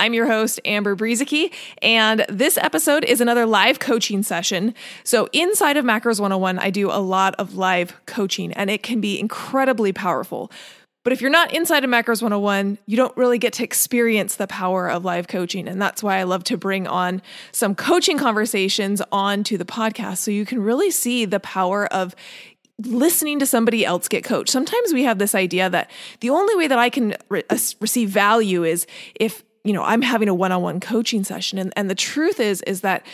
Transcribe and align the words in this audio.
I'm 0.00 0.14
your 0.14 0.26
host, 0.26 0.58
Amber 0.64 0.96
Brueseke, 0.96 1.52
and 1.82 2.24
this 2.30 2.56
episode 2.56 3.04
is 3.04 3.20
another 3.20 3.44
live 3.44 3.80
coaching 3.80 4.22
session. 4.22 4.74
So, 5.04 5.28
inside 5.34 5.76
of 5.76 5.84
Macros 5.84 6.18
101, 6.18 6.58
I 6.58 6.70
do 6.70 6.90
a 6.90 6.96
lot 6.96 7.34
of 7.34 7.54
live 7.54 7.94
coaching, 8.06 8.50
and 8.54 8.70
it 8.70 8.82
can 8.82 9.02
be 9.02 9.20
incredibly 9.20 9.92
powerful. 9.92 10.50
But 11.04 11.12
if 11.12 11.20
you're 11.20 11.30
not 11.30 11.52
inside 11.52 11.84
of 11.84 11.90
Macros 11.90 12.22
101, 12.22 12.78
you 12.86 12.96
don't 12.96 13.14
really 13.14 13.36
get 13.36 13.52
to 13.54 13.62
experience 13.62 14.36
the 14.36 14.46
power 14.46 14.90
of 14.90 15.04
live 15.04 15.28
coaching. 15.28 15.68
And 15.68 15.80
that's 15.82 16.02
why 16.02 16.16
I 16.16 16.22
love 16.22 16.44
to 16.44 16.56
bring 16.56 16.86
on 16.86 17.20
some 17.52 17.74
coaching 17.74 18.16
conversations 18.16 19.02
onto 19.12 19.58
the 19.58 19.66
podcast 19.66 20.18
so 20.18 20.30
you 20.30 20.46
can 20.46 20.62
really 20.62 20.90
see 20.90 21.26
the 21.26 21.40
power 21.40 21.86
of 21.92 22.14
listening 22.86 23.38
to 23.40 23.44
somebody 23.44 23.84
else 23.84 24.08
get 24.08 24.24
coached. 24.24 24.48
Sometimes 24.48 24.94
we 24.94 25.02
have 25.04 25.18
this 25.18 25.34
idea 25.34 25.68
that 25.68 25.90
the 26.20 26.30
only 26.30 26.56
way 26.56 26.68
that 26.68 26.78
I 26.78 26.88
can 26.88 27.16
re- 27.28 27.44
uh, 27.50 27.58
receive 27.80 28.08
value 28.08 28.64
is 28.64 28.86
if 29.14 29.44
you 29.64 29.72
know 29.72 29.82
i'm 29.82 30.02
having 30.02 30.28
a 30.28 30.34
one-on-one 30.34 30.80
coaching 30.80 31.24
session 31.24 31.58
and, 31.58 31.72
and 31.76 31.90
the 31.90 31.94
truth 31.94 32.40
is 32.40 32.62
is 32.62 32.80
that 32.80 33.04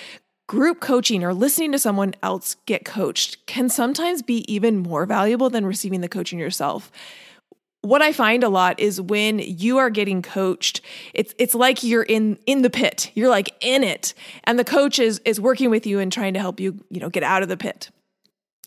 group 0.46 0.80
coaching 0.80 1.24
or 1.24 1.34
listening 1.34 1.72
to 1.72 1.78
someone 1.78 2.14
else 2.22 2.56
get 2.66 2.84
coached 2.84 3.44
can 3.46 3.68
sometimes 3.68 4.22
be 4.22 4.50
even 4.52 4.78
more 4.78 5.06
valuable 5.06 5.50
than 5.50 5.66
receiving 5.66 6.00
the 6.00 6.08
coaching 6.08 6.38
yourself 6.38 6.90
what 7.86 8.02
I 8.02 8.12
find 8.12 8.42
a 8.42 8.48
lot 8.48 8.80
is 8.80 9.00
when 9.00 9.38
you 9.38 9.78
are 9.78 9.90
getting 9.90 10.20
coached, 10.20 10.80
it's 11.14 11.34
it's 11.38 11.54
like 11.54 11.84
you're 11.84 12.02
in 12.02 12.36
in 12.46 12.62
the 12.62 12.70
pit. 12.70 13.12
You're 13.14 13.28
like 13.28 13.54
in 13.60 13.84
it, 13.84 14.12
and 14.44 14.58
the 14.58 14.64
coach 14.64 14.98
is 14.98 15.20
is 15.24 15.40
working 15.40 15.70
with 15.70 15.86
you 15.86 16.00
and 16.00 16.12
trying 16.12 16.34
to 16.34 16.40
help 16.40 16.58
you, 16.58 16.84
you 16.90 16.98
know, 16.98 17.08
get 17.08 17.22
out 17.22 17.42
of 17.42 17.48
the 17.48 17.56
pit. 17.56 17.90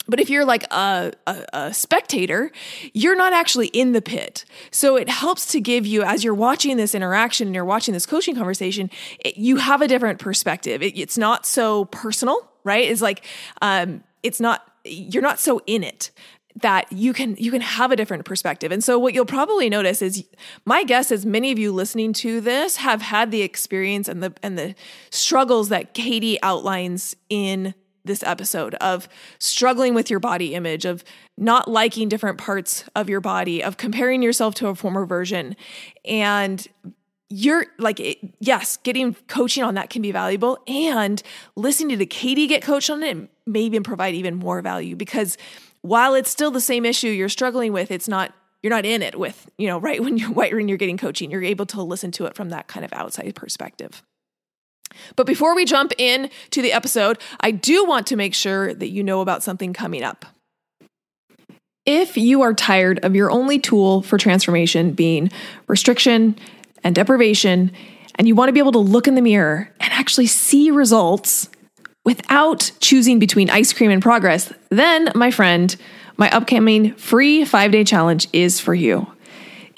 But 0.10 0.20
if 0.20 0.30
you're 0.30 0.46
like 0.46 0.64
a, 0.72 1.12
a, 1.28 1.46
a, 1.54 1.74
spectator, 1.74 2.52
you're 2.94 3.16
not 3.16 3.32
actually 3.32 3.68
in 3.68 3.92
the 3.92 4.02
pit. 4.02 4.44
So 4.72 4.96
it 4.96 5.08
helps 5.08 5.46
to 5.48 5.62
give 5.62 5.86
you, 5.86 6.02
as 6.02 6.24
you're 6.24 6.34
watching 6.34 6.78
this 6.78 6.96
interaction 6.96 7.48
and 7.48 7.56
you're 7.56 7.66
watching 7.66 7.94
this 7.94 8.06
coaching 8.06 8.36
conversation, 8.36 8.90
it, 9.20 9.38
you 9.38 9.58
have 9.58 9.82
a 9.82 9.88
different 9.88 10.20
perspective. 10.20 10.82
It, 10.82 10.98
it's 10.98 11.18
not 11.18 11.46
so 11.46 11.86
personal, 11.86 12.50
right? 12.64 12.90
It's 12.90 13.02
like, 13.02 13.24
um, 13.62 14.04
it's 14.24 14.40
not, 14.40 14.66
you're 14.84 15.24
not 15.24 15.40
so 15.40 15.62
in 15.68 15.84
it 15.84 16.12
that 16.62 16.92
you 16.92 17.14
can 17.14 17.36
you 17.38 17.52
can 17.52 17.62
have 17.62 17.92
a 17.92 17.96
different 17.96 18.26
perspective. 18.26 18.72
And 18.72 18.84
so 18.84 18.98
what 19.00 19.14
you'll 19.14 19.26
probably 19.26 19.70
notice 19.70 20.02
is 20.02 20.26
my 20.66 20.84
guess 20.84 21.12
is 21.12 21.26
many 21.26 21.52
of 21.52 21.60
you 21.60 21.72
listening 21.72 22.12
to 22.14 22.42
this 22.42 22.78
have 22.78 23.02
had 23.02 23.32
the 23.32 23.44
experience 23.44 24.08
and 24.08 24.22
the 24.22 24.34
and 24.42 24.58
the 24.58 24.76
struggles 25.10 25.70
that 25.70 25.94
Katie 25.94 26.42
outlines 26.42 27.16
in 27.30 27.76
this 28.10 28.24
episode 28.24 28.76
of 28.76 29.08
struggling 29.40 29.94
with 29.94 30.10
your 30.10 30.20
body 30.20 30.54
image, 30.54 30.84
of 30.84 31.06
not 31.38 31.70
liking 31.70 32.10
different 32.10 32.38
parts 32.38 32.84
of 32.96 33.08
your 33.08 33.22
body, 33.22 33.64
of 33.64 33.78
comparing 33.78 34.22
yourself 34.22 34.56
to 34.56 34.68
a 34.68 34.76
former 34.76 35.06
version. 35.06 35.56
And 36.04 36.68
you're 37.30 37.68
like, 37.78 38.00
it, 38.00 38.18
yes, 38.40 38.78
getting 38.78 39.14
coaching 39.28 39.64
on 39.64 39.76
that 39.76 39.90
can 39.90 40.02
be 40.02 40.12
valuable. 40.12 40.58
And 40.68 41.22
listening 41.56 41.98
to 42.00 42.06
Katie 42.06 42.48
get 42.48 42.62
coached 42.62 42.90
on 42.90 43.04
it 43.04 43.30
may 43.46 43.62
even 43.62 43.84
provide 43.84 44.16
even 44.16 44.36
more 44.36 44.62
value 44.62 44.96
because 44.96 45.38
while 45.82 46.16
it's 46.16 46.30
still 46.30 46.52
the 46.52 46.60
same 46.60 46.86
issue 46.86 47.08
you're 47.08 47.30
struggling 47.30 47.72
with, 47.72 47.92
it's 47.92 48.08
not 48.08 48.34
you're 48.62 48.72
not 48.72 48.86
in 48.86 49.02
it 49.02 49.18
with, 49.18 49.50
you 49.58 49.68
know, 49.68 49.80
right 49.80 50.04
when 50.04 50.18
you're 50.18 50.32
right 50.34 50.54
when 50.54 50.68
you're 50.68 50.78
getting 50.78 50.98
coaching, 50.98 51.32
you're 51.32 51.44
able 51.44 51.66
to 51.68 51.82
listen 51.82 52.12
to 52.12 52.26
it 52.26 52.36
from 52.36 52.50
that 52.50 52.68
kind 52.68 52.84
of 52.84 52.92
outside 52.94 53.34
perspective. 53.36 54.04
But 55.16 55.28
before 55.28 55.56
we 55.56 55.66
jump 55.66 55.94
in 55.98 56.30
to 56.52 56.62
the 56.62 56.72
episode, 56.72 57.18
I 57.40 57.52
do 57.52 57.86
want 57.86 58.08
to 58.08 58.16
make 58.16 58.34
sure 58.34 58.74
that 58.74 58.90
you 58.90 59.04
know 59.04 59.22
about 59.22 59.44
something 59.44 59.74
coming 59.74 60.04
up. 60.04 60.26
If 61.86 62.18
you 62.18 62.42
are 62.42 62.54
tired 62.54 63.00
of 63.04 63.16
your 63.16 63.32
only 63.32 63.58
tool 63.58 64.02
for 64.02 64.18
transformation 64.18 64.92
being 64.92 65.32
restriction 65.68 66.36
and 66.84 66.94
deprivation, 66.94 67.72
and 68.16 68.28
you 68.28 68.36
want 68.36 68.50
to 68.50 68.54
be 68.54 68.60
able 68.60 68.74
to 68.74 68.80
look 68.80 69.08
in 69.08 69.16
the 69.16 69.22
mirror 69.22 69.74
and 69.80 69.94
actually 69.94 70.28
see 70.28 70.72
results 70.72 71.50
without 72.06 72.72
choosing 72.80 73.18
between 73.20 73.50
ice 73.50 73.74
cream 73.74 73.92
and 73.92 74.02
progress, 74.02 74.52
then, 74.70 75.12
my 75.16 75.32
friend, 75.32 75.76
my 76.18 76.30
upcoming 76.32 76.94
free 76.96 77.46
five 77.46 77.72
day 77.72 77.84
challenge 77.84 78.28
is 78.34 78.60
for 78.60 78.74
you. 78.74 79.08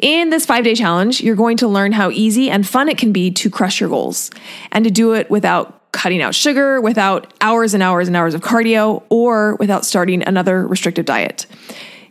In 0.02 0.32
this 0.32 0.48
five 0.48 0.64
day 0.64 0.74
challenge, 0.74 1.22
you're 1.22 1.36
going 1.36 1.58
to 1.58 1.68
learn 1.68 1.92
how 1.92 2.10
easy 2.10 2.50
and 2.50 2.68
fun 2.68 2.90
it 2.90 2.98
can 2.98 3.14
be 3.14 3.30
to 3.32 3.52
crush 3.52 3.80
your 3.80 3.90
goals 3.90 4.32
and 4.72 4.84
to 4.84 4.90
do 4.90 5.14
it 5.14 5.30
without 5.30 5.92
cutting 5.92 6.24
out 6.24 6.34
sugar, 6.34 6.82
without 6.82 7.32
hours 7.40 7.76
and 7.76 7.84
hours 7.84 8.08
and 8.08 8.18
hours 8.18 8.34
of 8.34 8.42
cardio, 8.42 9.04
or 9.10 9.56
without 9.58 9.86
starting 9.86 10.24
another 10.24 10.66
restrictive 10.66 11.06
diet. 11.06 11.46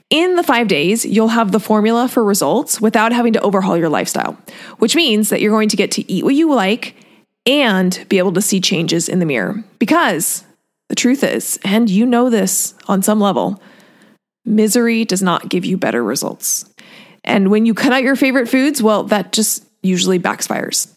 In 0.09 0.37
the 0.37 0.45
five 0.45 0.69
days, 0.69 1.05
you'll 1.05 1.28
have 1.28 1.51
the 1.51 1.59
formula 1.59 2.06
for 2.06 2.23
results 2.23 2.81
without 2.81 3.12
having 3.12 3.33
to 3.33 3.41
overhaul 3.41 3.77
your 3.77 3.89
lifestyle, 3.89 4.39
which 4.78 4.95
means 4.95 5.28
that 5.31 5.41
you're 5.41 5.53
going 5.53 5.69
to 5.69 5.77
get 5.77 5.91
to 5.93 6.12
eat 6.12 6.22
what 6.22 6.34
you 6.34 6.53
like 6.53 6.95
and 7.45 8.05
be 8.09 8.19
able 8.19 8.33
to 8.34 8.43
see 8.43 8.61
changes 8.61 9.09
in 9.09 9.19
the 9.19 9.27
mirror. 9.27 9.65
Because 9.81 10.45
the 10.89 10.95
truth 10.95 11.25
is, 11.25 11.59
and 11.65 11.91
you 11.91 12.07
know 12.07 12.31
this 12.31 12.75
on 12.87 13.03
some 13.03 13.19
level, 13.19 13.61
misery 14.45 15.05
does 15.05 15.22
not 15.22 15.49
give 15.49 15.65
you 15.65 15.77
better 15.77 16.05
results. 16.05 16.70
And 17.25 17.51
when 17.51 17.67
you 17.67 17.75
cut 17.75 17.93
out 17.93 18.03
your 18.03 18.17
favorite 18.17 18.49
foods, 18.49 18.83
well, 18.83 19.05
that 19.05 19.33
just 19.33 19.65
usually 19.83 20.19
backfires. 20.19 20.93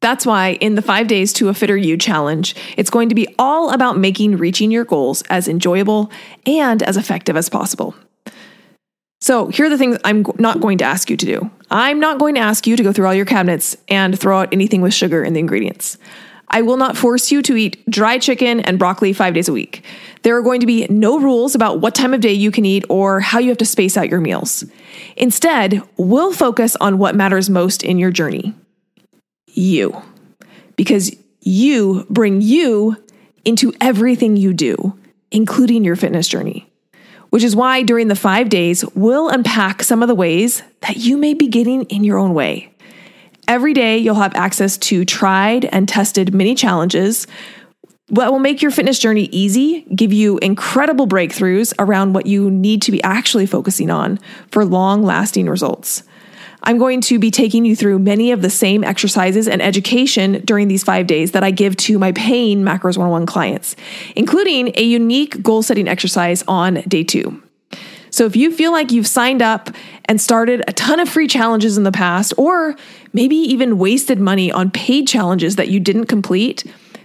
That's 0.00 0.26
why 0.26 0.52
in 0.54 0.74
the 0.74 0.82
five 0.82 1.06
days 1.06 1.32
to 1.34 1.48
a 1.48 1.54
fitter 1.54 1.76
you 1.76 1.96
challenge, 1.96 2.54
it's 2.76 2.90
going 2.90 3.08
to 3.08 3.14
be 3.14 3.34
all 3.38 3.70
about 3.70 3.98
making 3.98 4.36
reaching 4.36 4.70
your 4.70 4.84
goals 4.84 5.22
as 5.30 5.48
enjoyable 5.48 6.10
and 6.44 6.82
as 6.82 6.96
effective 6.96 7.36
as 7.36 7.48
possible. 7.48 7.94
So, 9.20 9.48
here 9.48 9.66
are 9.66 9.70
the 9.70 9.78
things 9.78 9.96
I'm 10.04 10.24
not 10.38 10.60
going 10.60 10.78
to 10.78 10.84
ask 10.84 11.08
you 11.08 11.16
to 11.16 11.26
do. 11.26 11.50
I'm 11.70 11.98
not 11.98 12.18
going 12.18 12.34
to 12.34 12.40
ask 12.40 12.66
you 12.66 12.76
to 12.76 12.82
go 12.82 12.92
through 12.92 13.06
all 13.06 13.14
your 13.14 13.24
cabinets 13.24 13.76
and 13.88 14.18
throw 14.18 14.40
out 14.40 14.52
anything 14.52 14.82
with 14.82 14.92
sugar 14.94 15.24
in 15.24 15.32
the 15.32 15.40
ingredients. 15.40 15.96
I 16.48 16.62
will 16.62 16.76
not 16.76 16.96
force 16.96 17.30
you 17.30 17.42
to 17.42 17.56
eat 17.56 17.88
dry 17.90 18.18
chicken 18.18 18.60
and 18.60 18.78
broccoli 18.78 19.12
five 19.12 19.34
days 19.34 19.48
a 19.48 19.52
week. 19.52 19.84
There 20.22 20.36
are 20.36 20.42
going 20.42 20.60
to 20.60 20.66
be 20.66 20.86
no 20.88 21.18
rules 21.18 21.54
about 21.54 21.80
what 21.80 21.94
time 21.94 22.14
of 22.14 22.20
day 22.20 22.32
you 22.32 22.50
can 22.50 22.64
eat 22.64 22.84
or 22.88 23.20
how 23.20 23.38
you 23.38 23.48
have 23.48 23.58
to 23.58 23.66
space 23.66 23.96
out 23.96 24.08
your 24.08 24.20
meals. 24.20 24.64
Instead, 25.16 25.82
we'll 25.96 26.32
focus 26.32 26.76
on 26.76 26.98
what 26.98 27.14
matters 27.14 27.50
most 27.50 27.82
in 27.82 27.98
your 27.98 28.10
journey 28.10 28.54
you. 29.56 30.00
Because 30.76 31.14
you 31.40 32.06
bring 32.10 32.40
you 32.40 32.96
into 33.44 33.72
everything 33.80 34.36
you 34.36 34.52
do, 34.52 34.98
including 35.30 35.84
your 35.84 35.96
fitness 35.96 36.28
journey. 36.28 36.70
Which 37.30 37.42
is 37.42 37.56
why 37.56 37.82
during 37.82 38.08
the 38.08 38.14
five 38.14 38.48
days, 38.48 38.84
we'll 38.94 39.28
unpack 39.28 39.82
some 39.82 40.02
of 40.02 40.08
the 40.08 40.14
ways 40.14 40.62
that 40.82 40.96
you 40.96 41.16
may 41.16 41.34
be 41.34 41.48
getting 41.48 41.84
in 41.84 42.04
your 42.04 42.18
own 42.18 42.34
way. 42.34 42.72
Every 43.48 43.74
day, 43.74 43.98
you'll 43.98 44.16
have 44.16 44.34
access 44.34 44.76
to 44.78 45.04
tried 45.04 45.66
and 45.66 45.88
tested 45.88 46.34
mini 46.34 46.54
challenges 46.56 47.26
that 48.08 48.32
will 48.32 48.40
make 48.40 48.60
your 48.60 48.70
fitness 48.70 48.98
journey 48.98 49.28
easy, 49.32 49.82
give 49.94 50.12
you 50.12 50.38
incredible 50.38 51.06
breakthroughs 51.06 51.72
around 51.78 52.12
what 52.12 52.26
you 52.26 52.50
need 52.50 52.82
to 52.82 52.92
be 52.92 53.02
actually 53.02 53.46
focusing 53.46 53.90
on 53.90 54.18
for 54.50 54.64
long 54.64 55.02
lasting 55.02 55.48
results. 55.48 56.02
I'm 56.62 56.78
going 56.78 57.00
to 57.02 57.18
be 57.20 57.30
taking 57.30 57.64
you 57.64 57.76
through 57.76 58.00
many 58.00 58.32
of 58.32 58.42
the 58.42 58.50
same 58.50 58.82
exercises 58.82 59.46
and 59.46 59.62
education 59.62 60.42
during 60.44 60.66
these 60.66 60.82
five 60.82 61.06
days 61.06 61.32
that 61.32 61.44
I 61.44 61.52
give 61.52 61.76
to 61.78 61.98
my 61.98 62.12
paying 62.12 62.62
Macros 62.62 62.96
101 62.96 63.26
clients, 63.26 63.76
including 64.16 64.72
a 64.74 64.82
unique 64.82 65.42
goal 65.42 65.62
setting 65.62 65.86
exercise 65.86 66.42
on 66.48 66.82
day 66.88 67.04
two. 67.04 67.42
So 68.16 68.24
if 68.24 68.34
you 68.34 68.50
feel 68.50 68.72
like 68.72 68.92
you've 68.92 69.06
signed 69.06 69.42
up 69.42 69.68
and 70.06 70.18
started 70.18 70.64
a 70.66 70.72
ton 70.72 71.00
of 71.00 71.06
free 71.06 71.28
challenges 71.28 71.76
in 71.76 71.84
the 71.84 71.92
past, 71.92 72.32
or 72.38 72.74
maybe 73.12 73.36
even 73.36 73.76
wasted 73.76 74.18
money 74.18 74.50
on 74.50 74.70
paid 74.70 75.06
challenges 75.06 75.56
that 75.56 75.68
you 75.68 75.80
didn't 75.80 76.06
complete, 76.06 76.64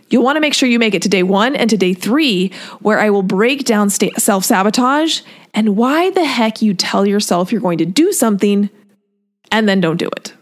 You'll 0.10 0.24
want 0.24 0.36
to 0.36 0.42
make 0.42 0.54
sure 0.54 0.68
you 0.68 0.78
make 0.78 0.94
it 0.94 1.02
to 1.04 1.10
day 1.10 1.24
one 1.24 1.56
and 1.56 1.70
to 1.70 1.78
day 1.78 1.94
three, 1.94 2.52
where 2.80 3.00
I 3.00 3.10
will 3.10 3.24
break 3.24 3.64
down 3.64 3.90
self 3.90 4.44
sabotage 4.44 5.22
and 5.54 5.78
why 5.78 6.12
the 6.12 6.26
heck 6.26 6.62
you 6.62 6.74
tell 6.74 7.06
yourself 7.06 7.50
you're 7.50 7.62
going 7.62 7.78
to 7.78 7.86
do 7.86 8.12
something 8.12 8.70
and 9.54 9.70
then 9.70 9.80
don't 9.80 9.96
do 9.96 10.10
it. 10.18 10.34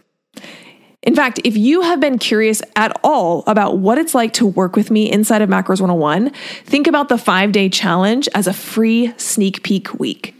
In 1.02 1.14
fact, 1.14 1.40
if 1.44 1.56
you 1.56 1.82
have 1.82 2.00
been 2.00 2.18
curious 2.18 2.62
at 2.74 2.98
all 3.04 3.44
about 3.46 3.78
what 3.78 3.96
it's 3.96 4.14
like 4.14 4.32
to 4.34 4.46
work 4.46 4.74
with 4.74 4.90
me 4.90 5.10
inside 5.10 5.40
of 5.40 5.48
Macros 5.48 5.80
101, 5.80 6.30
think 6.64 6.88
about 6.88 7.08
the 7.08 7.18
five 7.18 7.52
day 7.52 7.68
challenge 7.68 8.28
as 8.34 8.48
a 8.48 8.52
free 8.52 9.14
sneak 9.18 9.62
peek 9.62 9.94
week. 10.00 10.34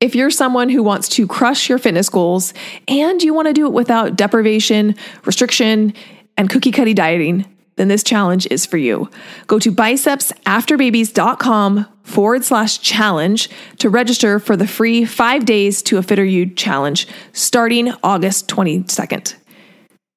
If 0.00 0.14
you're 0.14 0.30
someone 0.30 0.68
who 0.68 0.84
wants 0.84 1.08
to 1.10 1.26
crush 1.26 1.68
your 1.68 1.78
fitness 1.78 2.08
goals 2.08 2.54
and 2.86 3.20
you 3.20 3.34
want 3.34 3.48
to 3.48 3.52
do 3.52 3.66
it 3.66 3.72
without 3.72 4.14
deprivation, 4.14 4.94
restriction, 5.24 5.92
and 6.36 6.48
cookie 6.48 6.70
cutty 6.70 6.94
dieting, 6.94 7.44
then 7.74 7.88
this 7.88 8.04
challenge 8.04 8.46
is 8.48 8.64
for 8.64 8.76
you. 8.76 9.10
Go 9.48 9.58
to 9.58 9.72
bicepsafterbabies.com 9.72 11.86
forward 12.04 12.44
slash 12.44 12.78
challenge 12.78 13.50
to 13.78 13.90
register 13.90 14.38
for 14.38 14.56
the 14.56 14.68
free 14.68 15.04
five 15.04 15.44
days 15.44 15.82
to 15.82 15.98
a 15.98 16.02
fitter 16.02 16.24
you 16.24 16.46
challenge 16.46 17.08
starting 17.32 17.92
August 18.04 18.46
22nd. 18.46 19.34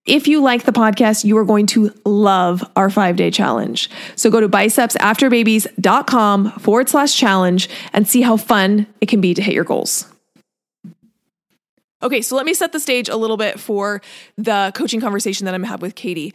If 0.06 0.28
you 0.28 0.42
like 0.42 0.64
the 0.64 0.72
podcast, 0.72 1.26
you 1.26 1.38
are 1.38 1.46
going 1.46 1.68
to 1.68 1.94
love 2.06 2.68
our 2.76 2.90
five 2.90 3.18
day 3.18 3.30
challenge. 3.30 3.88
So 4.16 4.32
go 4.32 4.40
to 4.40 4.50
bicepsafterbabies.com 4.50 6.52
forward 6.54 6.90
slash 6.90 7.16
challenge 7.16 7.70
and 7.94 8.08
see 8.08 8.22
how 8.22 8.38
fun 8.38 8.88
it 9.00 9.08
can 9.08 9.22
be 9.22 9.36
to 9.36 9.42
hit 9.42 9.54
your 9.54 9.64
goals. 9.64 10.08
Okay, 12.04 12.24
so 12.24 12.36
let 12.36 12.48
me 12.48 12.56
set 12.56 12.72
the 12.72 12.80
stage 12.80 13.10
a 13.10 13.16
little 13.16 13.38
bit 13.38 13.60
for 13.60 14.02
the 14.38 14.72
coaching 14.74 15.00
conversation 15.00 15.46
that 15.46 15.54
I'm 15.54 15.64
having 15.64 15.82
with 15.82 15.94
Katie. 15.94 16.34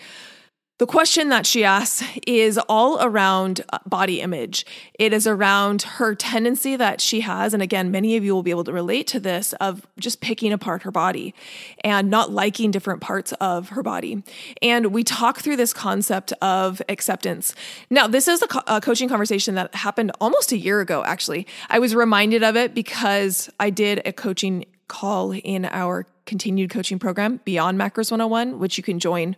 The 0.78 0.86
question 0.86 1.30
that 1.30 1.46
she 1.46 1.64
asks 1.64 2.06
is 2.26 2.58
all 2.68 3.02
around 3.02 3.62
uh, 3.72 3.78
body 3.86 4.20
image. 4.20 4.66
It 4.98 5.14
is 5.14 5.26
around 5.26 5.82
her 5.82 6.14
tendency 6.14 6.76
that 6.76 7.00
she 7.00 7.20
has. 7.20 7.54
And 7.54 7.62
again, 7.62 7.90
many 7.90 8.14
of 8.18 8.24
you 8.24 8.34
will 8.34 8.42
be 8.42 8.50
able 8.50 8.64
to 8.64 8.74
relate 8.74 9.06
to 9.06 9.20
this 9.20 9.54
of 9.54 9.86
just 9.98 10.20
picking 10.20 10.52
apart 10.52 10.82
her 10.82 10.90
body 10.90 11.34
and 11.82 12.10
not 12.10 12.30
liking 12.30 12.70
different 12.72 13.00
parts 13.00 13.32
of 13.40 13.70
her 13.70 13.82
body. 13.82 14.22
And 14.60 14.88
we 14.88 15.02
talk 15.02 15.38
through 15.38 15.56
this 15.56 15.72
concept 15.72 16.34
of 16.42 16.82
acceptance. 16.90 17.54
Now, 17.88 18.06
this 18.06 18.28
is 18.28 18.42
a, 18.42 18.46
co- 18.46 18.62
a 18.66 18.82
coaching 18.82 19.08
conversation 19.08 19.54
that 19.54 19.74
happened 19.74 20.12
almost 20.20 20.52
a 20.52 20.58
year 20.58 20.80
ago, 20.80 21.02
actually. 21.04 21.46
I 21.70 21.78
was 21.78 21.94
reminded 21.94 22.42
of 22.42 22.54
it 22.54 22.74
because 22.74 23.48
I 23.58 23.70
did 23.70 24.02
a 24.04 24.12
coaching 24.12 24.66
call 24.88 25.32
in 25.32 25.64
our 25.64 26.04
continued 26.26 26.68
coaching 26.68 26.98
program, 26.98 27.40
Beyond 27.46 27.78
Macros 27.78 28.10
101, 28.10 28.58
which 28.58 28.76
you 28.76 28.84
can 28.84 28.98
join 28.98 29.36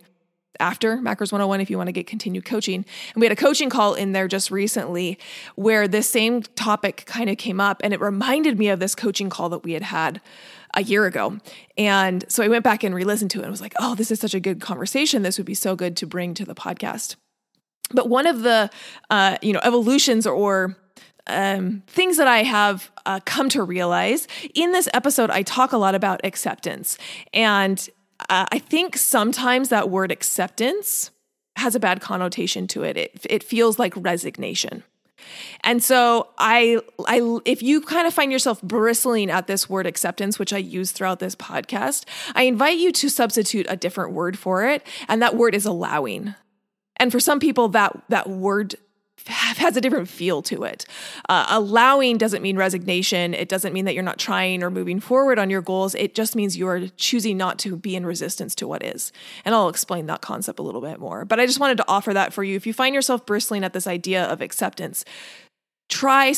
after 0.59 0.97
Macros 0.97 1.31
101 1.31 1.61
if 1.61 1.69
you 1.69 1.77
want 1.77 1.87
to 1.87 1.93
get 1.93 2.07
continued 2.07 2.45
coaching. 2.45 2.85
And 3.13 3.21
we 3.21 3.25
had 3.25 3.31
a 3.31 3.35
coaching 3.35 3.69
call 3.69 3.93
in 3.93 4.11
there 4.11 4.27
just 4.27 4.51
recently 4.51 5.17
where 5.55 5.87
this 5.87 6.09
same 6.09 6.41
topic 6.41 7.03
kind 7.05 7.29
of 7.29 7.37
came 7.37 7.59
up 7.59 7.81
and 7.83 7.93
it 7.93 8.01
reminded 8.01 8.57
me 8.59 8.69
of 8.69 8.79
this 8.79 8.95
coaching 8.95 9.29
call 9.29 9.49
that 9.49 9.63
we 9.63 9.73
had 9.73 9.83
had 9.83 10.21
a 10.75 10.83
year 10.83 11.05
ago. 11.05 11.37
And 11.77 12.25
so 12.29 12.43
I 12.43 12.47
went 12.47 12.63
back 12.63 12.83
and 12.83 12.93
re-listened 12.93 13.31
to 13.31 13.39
it 13.39 13.43
and 13.43 13.51
was 13.51 13.61
like, 13.61 13.73
"Oh, 13.79 13.95
this 13.95 14.11
is 14.11 14.19
such 14.19 14.33
a 14.33 14.39
good 14.39 14.61
conversation. 14.61 15.23
This 15.23 15.37
would 15.37 15.47
be 15.47 15.55
so 15.55 15.75
good 15.75 15.97
to 15.97 16.05
bring 16.05 16.33
to 16.35 16.45
the 16.45 16.55
podcast." 16.55 17.15
But 17.91 18.07
one 18.07 18.27
of 18.27 18.41
the 18.41 18.69
uh, 19.09 19.37
you 19.41 19.53
know, 19.53 19.61
evolutions 19.63 20.27
or 20.27 20.77
um, 21.27 21.83
things 21.87 22.17
that 22.17 22.27
I 22.27 22.43
have 22.43 22.91
uh, 23.05 23.19
come 23.25 23.49
to 23.49 23.63
realize 23.63 24.27
in 24.53 24.71
this 24.71 24.89
episode, 24.93 25.29
I 25.29 25.43
talk 25.43 25.71
a 25.71 25.77
lot 25.77 25.95
about 25.95 26.21
acceptance. 26.23 26.97
And 27.33 27.87
uh, 28.29 28.45
I 28.51 28.59
think 28.59 28.97
sometimes 28.97 29.69
that 29.69 29.89
word 29.89 30.11
acceptance 30.11 31.11
has 31.55 31.75
a 31.75 31.79
bad 31.79 32.01
connotation 32.01 32.67
to 32.67 32.83
it. 32.83 32.97
It, 32.97 33.25
it 33.29 33.43
feels 33.43 33.77
like 33.79 33.93
resignation. 33.95 34.83
And 35.65 35.83
so 35.83 36.29
I 36.37 36.79
I 37.07 37.39
if 37.43 37.61
you 37.61 37.81
kind 37.81 38.07
of 38.07 38.13
find 38.13 38.31
yourself 38.31 38.61
bristling 38.61 39.29
at 39.29 39.47
this 39.47 39.69
word 39.69 39.85
acceptance 39.85 40.39
which 40.39 40.53
I 40.53 40.57
use 40.57 40.91
throughout 40.91 41.19
this 41.19 41.35
podcast, 41.35 42.05
I 42.35 42.43
invite 42.43 42.77
you 42.77 42.91
to 42.93 43.09
substitute 43.09 43.65
a 43.69 43.75
different 43.75 44.13
word 44.13 44.39
for 44.39 44.65
it 44.65 44.85
and 45.09 45.21
that 45.21 45.35
word 45.35 45.55
is 45.55 45.65
allowing. 45.65 46.35
And 46.97 47.11
for 47.11 47.19
some 47.19 47.39
people 47.39 47.67
that 47.69 48.01
that 48.07 48.29
word 48.29 48.75
has 49.29 49.77
a 49.77 49.81
different 49.81 50.07
feel 50.07 50.41
to 50.43 50.63
it. 50.63 50.85
Uh, 51.27 51.45
allowing 51.49 52.17
doesn't 52.17 52.41
mean 52.41 52.57
resignation. 52.57 53.33
It 53.33 53.49
doesn't 53.49 53.73
mean 53.73 53.85
that 53.85 53.93
you're 53.93 54.03
not 54.03 54.17
trying 54.17 54.63
or 54.63 54.69
moving 54.69 54.99
forward 54.99 55.39
on 55.39 55.49
your 55.49 55.61
goals. 55.61 55.95
It 55.95 56.15
just 56.15 56.35
means 56.35 56.57
you 56.57 56.67
are 56.67 56.87
choosing 56.97 57.37
not 57.37 57.59
to 57.59 57.75
be 57.75 57.95
in 57.95 58.05
resistance 58.05 58.55
to 58.55 58.67
what 58.67 58.83
is. 58.83 59.11
And 59.45 59.55
I'll 59.55 59.69
explain 59.69 60.07
that 60.07 60.21
concept 60.21 60.59
a 60.59 60.63
little 60.63 60.81
bit 60.81 60.99
more. 60.99 61.25
But 61.25 61.39
I 61.39 61.45
just 61.45 61.59
wanted 61.59 61.77
to 61.77 61.85
offer 61.87 62.13
that 62.13 62.33
for 62.33 62.43
you. 62.43 62.55
If 62.55 62.65
you 62.67 62.73
find 62.73 62.95
yourself 62.95 63.25
bristling 63.25 63.63
at 63.63 63.73
this 63.73 63.87
idea 63.87 64.25
of 64.25 64.41
acceptance, 64.41 65.05
try 65.89 66.33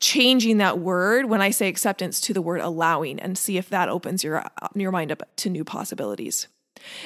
changing 0.00 0.58
that 0.58 0.78
word 0.78 1.26
when 1.26 1.40
I 1.40 1.50
say 1.50 1.68
acceptance 1.68 2.20
to 2.22 2.34
the 2.34 2.42
word 2.42 2.60
allowing 2.60 3.20
and 3.20 3.38
see 3.38 3.56
if 3.56 3.68
that 3.68 3.88
opens 3.88 4.24
your, 4.24 4.44
your 4.74 4.90
mind 4.90 5.12
up 5.12 5.22
to 5.36 5.50
new 5.50 5.64
possibilities. 5.64 6.48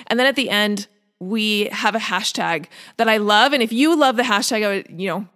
And 0.06 0.18
then 0.18 0.26
at 0.26 0.36
the 0.36 0.48
end, 0.48 0.88
we 1.20 1.66
have 1.72 1.94
a 1.94 2.00
hashtag 2.00 2.66
that 2.96 3.08
I 3.08 3.16
love. 3.16 3.52
And 3.52 3.62
if 3.62 3.72
you 3.72 3.96
love 3.96 4.16
the 4.16 4.22
hashtag, 4.22 4.64
I 4.64 4.68
would, 4.68 5.00
you 5.00 5.08
know, 5.08 5.28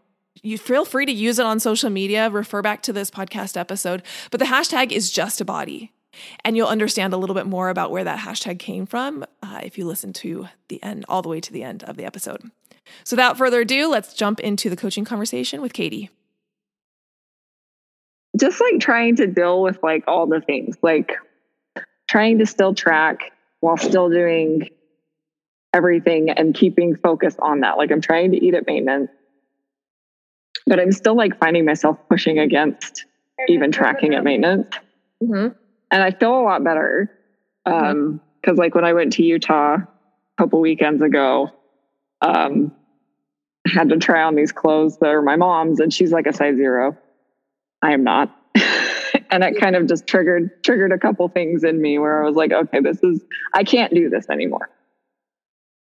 you 0.42 0.58
feel 0.58 0.84
free 0.84 1.06
to 1.06 1.12
use 1.12 1.38
it 1.38 1.46
on 1.46 1.60
social 1.60 1.90
media, 1.90 2.30
refer 2.30 2.62
back 2.62 2.82
to 2.82 2.92
this 2.92 3.10
podcast 3.10 3.56
episode. 3.56 4.02
But 4.30 4.40
the 4.40 4.46
hashtag 4.46 4.92
is 4.92 5.10
just 5.10 5.40
a 5.40 5.44
body. 5.44 5.92
And 6.44 6.56
you'll 6.56 6.68
understand 6.68 7.14
a 7.14 7.16
little 7.16 7.34
bit 7.34 7.46
more 7.46 7.68
about 7.68 7.90
where 7.90 8.04
that 8.04 8.18
hashtag 8.18 8.58
came 8.58 8.84
from 8.84 9.24
uh, 9.42 9.60
if 9.62 9.78
you 9.78 9.86
listen 9.86 10.12
to 10.14 10.48
the 10.68 10.82
end, 10.82 11.04
all 11.08 11.22
the 11.22 11.28
way 11.28 11.40
to 11.40 11.52
the 11.52 11.62
end 11.62 11.84
of 11.84 11.96
the 11.96 12.04
episode. 12.04 12.50
So 13.04 13.14
without 13.14 13.38
further 13.38 13.60
ado, 13.60 13.88
let's 13.88 14.12
jump 14.14 14.40
into 14.40 14.68
the 14.68 14.76
coaching 14.76 15.04
conversation 15.04 15.62
with 15.62 15.72
Katie. 15.72 16.10
Just 18.36 18.60
like 18.60 18.80
trying 18.80 19.16
to 19.16 19.26
deal 19.26 19.62
with 19.62 19.78
like 19.82 20.04
all 20.08 20.26
the 20.26 20.40
things, 20.40 20.76
like 20.82 21.12
trying 22.08 22.38
to 22.38 22.46
still 22.46 22.74
track 22.74 23.32
while 23.60 23.76
still 23.76 24.08
doing 24.08 24.68
everything 25.72 26.30
and 26.30 26.54
keeping 26.54 26.96
focus 26.96 27.36
on 27.38 27.60
that. 27.60 27.78
Like 27.78 27.90
I'm 27.90 28.00
trying 28.00 28.32
to 28.32 28.44
eat 28.44 28.54
at 28.54 28.66
maintenance, 28.66 29.10
but 30.66 30.80
I'm 30.80 30.92
still 30.92 31.16
like 31.16 31.38
finding 31.38 31.64
myself 31.64 31.98
pushing 32.08 32.38
against 32.38 33.04
even 33.48 33.72
tracking 33.72 34.14
at 34.14 34.24
maintenance. 34.24 34.68
Mm-hmm. 35.22 35.54
And 35.90 36.02
I 36.02 36.10
feel 36.10 36.38
a 36.38 36.42
lot 36.42 36.64
better. 36.64 37.10
Um, 37.66 38.20
because 38.40 38.56
like 38.56 38.74
when 38.74 38.84
I 38.84 38.94
went 38.94 39.12
to 39.14 39.22
Utah 39.22 39.74
a 39.74 39.88
couple 40.38 40.60
weekends 40.60 41.02
ago, 41.02 41.50
um, 42.22 42.72
I 43.66 43.70
had 43.70 43.90
to 43.90 43.98
try 43.98 44.22
on 44.22 44.34
these 44.34 44.50
clothes 44.50 44.96
that 44.98 45.10
are 45.10 45.20
my 45.20 45.36
mom's, 45.36 45.78
and 45.78 45.92
she's 45.92 46.10
like 46.10 46.26
a 46.26 46.32
size 46.32 46.56
zero. 46.56 46.96
I 47.82 47.92
am 47.92 48.02
not. 48.02 48.34
and 49.30 49.44
it 49.44 49.60
kind 49.60 49.76
of 49.76 49.86
just 49.86 50.06
triggered 50.06 50.62
triggered 50.64 50.92
a 50.92 50.98
couple 50.98 51.28
things 51.28 51.64
in 51.64 51.80
me 51.82 51.98
where 51.98 52.22
I 52.22 52.26
was 52.26 52.34
like, 52.34 52.50
okay, 52.50 52.80
this 52.80 53.02
is 53.02 53.20
I 53.52 53.64
can't 53.64 53.92
do 53.92 54.08
this 54.08 54.30
anymore 54.30 54.70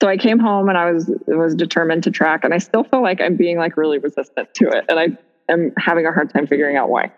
so 0.01 0.07
I 0.07 0.17
came 0.17 0.39
home 0.39 0.69
and 0.69 0.77
I 0.77 0.91
was 0.91 1.11
was 1.27 1.55
determined 1.55 2.03
to 2.03 2.11
track, 2.11 2.43
and 2.43 2.53
I 2.53 2.57
still 2.57 2.83
feel 2.83 3.01
like 3.01 3.19
I'm 3.19 3.35
being 3.35 3.57
like 3.57 3.75
really 3.77 3.97
resistant 3.97 4.53
to 4.55 4.69
it, 4.69 4.85
and 4.87 4.99
I 4.99 5.07
am 5.51 5.73
having 5.77 6.05
a 6.05 6.11
hard 6.11 6.33
time 6.33 6.47
figuring 6.47 6.77
out 6.77 6.89
why. 6.89 7.11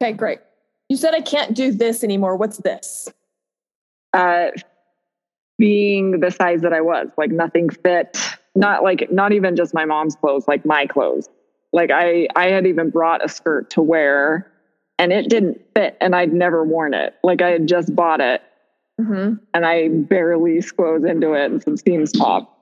Okay, 0.00 0.12
great. 0.12 0.38
You 0.88 0.96
said 0.96 1.14
I 1.14 1.20
can't 1.20 1.54
do 1.54 1.72
this 1.72 2.04
anymore. 2.04 2.36
What's 2.36 2.58
this? 2.58 3.08
Uh, 4.12 4.48
being 5.58 6.20
the 6.20 6.30
size 6.30 6.62
that 6.62 6.72
I 6.72 6.80
was, 6.80 7.08
like 7.18 7.30
nothing 7.30 7.68
fit. 7.68 8.18
Not 8.54 8.82
like 8.82 9.10
not 9.10 9.32
even 9.32 9.56
just 9.56 9.74
my 9.74 9.84
mom's 9.84 10.14
clothes, 10.16 10.46
like 10.46 10.64
my 10.64 10.86
clothes. 10.86 11.28
Like 11.72 11.90
I 11.90 12.28
I 12.36 12.46
had 12.50 12.66
even 12.66 12.90
brought 12.90 13.24
a 13.24 13.28
skirt 13.28 13.70
to 13.70 13.82
wear, 13.82 14.50
and 14.98 15.12
it 15.12 15.28
didn't 15.28 15.60
fit, 15.74 15.96
and 16.00 16.14
I'd 16.14 16.32
never 16.32 16.64
worn 16.64 16.94
it. 16.94 17.14
Like 17.24 17.42
I 17.42 17.50
had 17.50 17.66
just 17.66 17.94
bought 17.94 18.20
it, 18.20 18.42
Mm-hmm. 19.00 19.34
And 19.54 19.66
I 19.66 19.88
barely 19.88 20.60
squoze 20.60 21.04
into 21.04 21.32
it 21.34 21.50
and 21.50 21.62
some 21.62 21.76
seams 21.76 22.12
pop. 22.16 22.54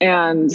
And 0.00 0.50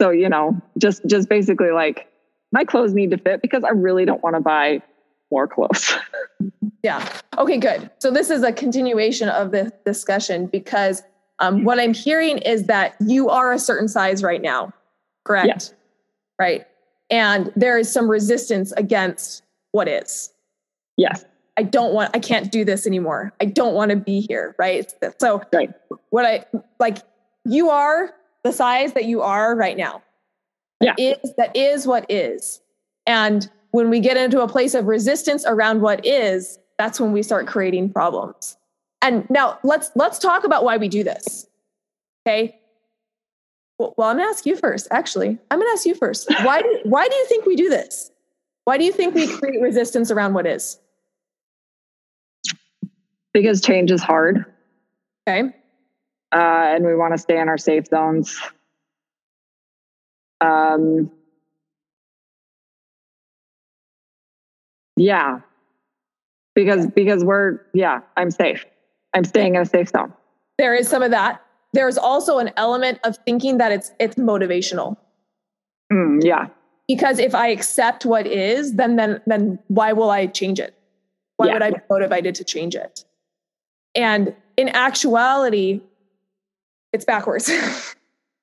so, 0.00 0.10
you 0.10 0.28
know, 0.28 0.60
just 0.78 1.04
just 1.06 1.28
basically 1.28 1.70
like 1.70 2.08
my 2.52 2.64
clothes 2.64 2.94
need 2.94 3.10
to 3.10 3.18
fit 3.18 3.42
because 3.42 3.64
I 3.64 3.70
really 3.70 4.04
don't 4.04 4.22
want 4.22 4.36
to 4.36 4.40
buy 4.40 4.82
more 5.30 5.46
clothes. 5.46 5.94
yeah. 6.82 7.06
Okay, 7.38 7.58
good. 7.58 7.90
So 7.98 8.10
this 8.10 8.30
is 8.30 8.42
a 8.42 8.52
continuation 8.52 9.28
of 9.28 9.50
this 9.50 9.70
discussion 9.84 10.46
because 10.46 11.02
um, 11.38 11.64
what 11.64 11.78
I'm 11.78 11.92
hearing 11.92 12.38
is 12.38 12.64
that 12.64 12.96
you 13.00 13.28
are 13.28 13.52
a 13.52 13.58
certain 13.58 13.88
size 13.88 14.22
right 14.22 14.40
now, 14.40 14.72
correct? 15.24 15.48
Yes. 15.48 15.74
Right. 16.38 16.66
And 17.10 17.52
there 17.56 17.78
is 17.78 17.92
some 17.92 18.08
resistance 18.10 18.72
against 18.72 19.42
what 19.72 19.88
is. 19.88 20.32
Yes. 20.96 21.24
I 21.58 21.62
don't 21.62 21.92
want, 21.94 22.10
I 22.14 22.18
can't 22.18 22.52
do 22.52 22.64
this 22.64 22.86
anymore. 22.86 23.32
I 23.40 23.46
don't 23.46 23.74
want 23.74 23.90
to 23.90 23.96
be 23.96 24.20
here. 24.20 24.54
Right. 24.58 24.92
So, 25.18 25.42
right. 25.52 25.72
what 26.10 26.26
I 26.26 26.44
like, 26.78 26.98
you 27.44 27.70
are 27.70 28.14
the 28.44 28.52
size 28.52 28.92
that 28.92 29.06
you 29.06 29.22
are 29.22 29.56
right 29.56 29.76
now. 29.76 30.02
Yeah. 30.80 30.94
Is, 30.98 31.32
that 31.38 31.56
is 31.56 31.86
what 31.86 32.04
is. 32.10 32.60
And 33.06 33.50
when 33.70 33.88
we 33.88 34.00
get 34.00 34.16
into 34.16 34.42
a 34.42 34.48
place 34.48 34.74
of 34.74 34.86
resistance 34.86 35.44
around 35.46 35.80
what 35.80 36.04
is, 36.04 36.58
that's 36.78 37.00
when 37.00 37.12
we 37.12 37.22
start 37.22 37.46
creating 37.46 37.92
problems. 37.92 38.56
And 39.02 39.28
now 39.30 39.58
let's 39.62 39.90
let's 39.94 40.18
talk 40.18 40.44
about 40.44 40.64
why 40.64 40.76
we 40.76 40.88
do 40.88 41.04
this. 41.04 41.46
Okay? 42.26 42.58
Well, 43.78 43.94
well 43.96 44.08
I'm 44.08 44.16
going 44.16 44.26
to 44.26 44.30
ask 44.30 44.44
you 44.44 44.56
first. 44.56 44.88
Actually, 44.90 45.38
I'm 45.50 45.58
going 45.58 45.68
to 45.68 45.72
ask 45.72 45.86
you 45.86 45.94
first. 45.94 46.28
Why? 46.42 46.60
Do, 46.60 46.80
why 46.84 47.08
do 47.08 47.14
you 47.14 47.26
think 47.26 47.46
we 47.46 47.56
do 47.56 47.68
this? 47.68 48.10
Why 48.64 48.78
do 48.78 48.84
you 48.84 48.92
think 48.92 49.14
we 49.14 49.28
create 49.28 49.62
resistance 49.62 50.10
around 50.10 50.34
what 50.34 50.46
is? 50.46 50.78
Because 53.36 53.60
change 53.60 53.90
is 53.90 54.02
hard. 54.02 54.46
Okay. 55.28 55.50
Uh, 56.32 56.72
and 56.72 56.86
we 56.86 56.96
want 56.96 57.12
to 57.12 57.18
stay 57.18 57.38
in 57.38 57.50
our 57.50 57.58
safe 57.58 57.84
zones. 57.86 58.40
Um, 60.40 61.10
yeah, 64.96 65.40
because 66.54 66.86
because 66.86 67.24
we're 67.24 67.60
yeah, 67.74 68.00
I'm 68.16 68.30
safe. 68.30 68.64
I'm 69.12 69.24
staying 69.24 69.56
in 69.56 69.60
a 69.60 69.66
safe 69.66 69.90
zone. 69.90 70.14
There 70.56 70.74
is 70.74 70.88
some 70.88 71.02
of 71.02 71.10
that. 71.10 71.44
There's 71.74 71.98
also 71.98 72.38
an 72.38 72.52
element 72.56 73.00
of 73.04 73.18
thinking 73.26 73.58
that 73.58 73.70
it's 73.70 73.92
it's 74.00 74.14
motivational. 74.14 74.96
Mm, 75.92 76.24
yeah. 76.24 76.46
Because 76.88 77.18
if 77.18 77.34
I 77.34 77.48
accept 77.48 78.06
what 78.06 78.26
is, 78.26 78.76
then 78.76 78.96
then 78.96 79.20
then 79.26 79.58
why 79.68 79.92
will 79.92 80.08
I 80.08 80.24
change 80.24 80.58
it? 80.58 80.74
Why 81.36 81.48
yeah. 81.48 81.52
would 81.52 81.62
I 81.62 81.70
be 81.72 81.80
motivated 81.90 82.34
to 82.36 82.44
change 82.44 82.74
it? 82.74 83.04
And 83.96 84.34
in 84.56 84.68
actuality, 84.68 85.80
it's 86.92 87.04
backwards. 87.04 87.50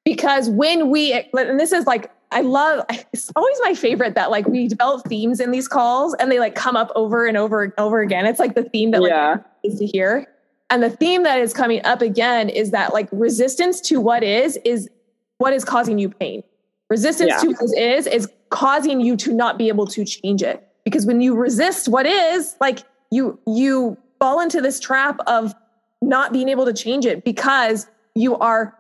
because 0.06 0.50
when 0.50 0.90
we 0.90 1.14
and 1.14 1.60
this 1.60 1.72
is 1.72 1.86
like 1.86 2.12
I 2.32 2.42
love 2.42 2.84
it's 3.14 3.32
always 3.36 3.58
my 3.62 3.76
favorite 3.76 4.16
that 4.16 4.32
like 4.32 4.48
we 4.48 4.68
develop 4.68 5.08
themes 5.08 5.40
in 5.40 5.52
these 5.52 5.68
calls 5.68 6.16
and 6.16 6.32
they 6.32 6.40
like 6.40 6.56
come 6.56 6.76
up 6.76 6.92
over 6.96 7.26
and 7.26 7.38
over 7.38 7.64
and 7.64 7.74
over 7.78 8.02
again. 8.02 8.26
It's 8.26 8.40
like 8.40 8.56
the 8.56 8.64
theme 8.64 8.92
that 8.92 9.02
like 9.02 9.12
yeah. 9.12 9.38
needs 9.64 9.80
to 9.80 9.86
hear. 9.86 10.28
And 10.70 10.82
the 10.82 10.90
theme 10.90 11.24
that 11.24 11.40
is 11.40 11.54
coming 11.54 11.86
up 11.86 12.02
again 12.02 12.50
is 12.50 12.72
that 12.72 12.94
like 12.94 13.08
resistance 13.12 13.80
to 13.82 14.02
what 14.02 14.24
is 14.24 14.58
is 14.66 14.90
what 15.38 15.54
is 15.54 15.64
causing 15.64 16.00
you 16.00 16.10
pain. 16.10 16.44
Resistance 16.90 17.30
yeah. 17.30 17.38
to 17.38 17.48
what 17.50 17.78
is 17.78 18.08
is 18.08 18.28
causing 18.50 19.00
you 19.00 19.16
to 19.18 19.34
not 19.34 19.58
be 19.58 19.68
able 19.68 19.88
to 19.88 20.04
change 20.04 20.42
it. 20.42 20.68
Because 20.84 21.06
when 21.06 21.22
you 21.22 21.36
resist 21.36 21.88
what 21.88 22.06
is, 22.06 22.56
like 22.60 22.80
you 23.12 23.40
you 23.46 23.98
fall 24.20 24.40
into 24.40 24.62
this 24.62 24.80
trap 24.80 25.20
of 25.28 25.54
not 26.02 26.34
being 26.34 26.50
able 26.50 26.66
to 26.66 26.74
change 26.74 27.06
it 27.06 27.24
because 27.24 27.88
you 28.16 28.38
are 28.38 28.78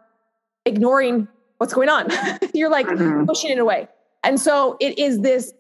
ignoring 0.66 1.28
what's 1.58 1.74
going 1.74 1.90
on. 1.90 2.10
You're 2.54 2.70
like 2.70 2.88
mm-hmm. 2.88 3.26
pushing 3.26 3.52
it 3.52 3.60
away. 3.60 3.88
And 4.24 4.40
so 4.40 4.78
it 4.80 4.98
is 4.98 5.22
this, 5.22 5.54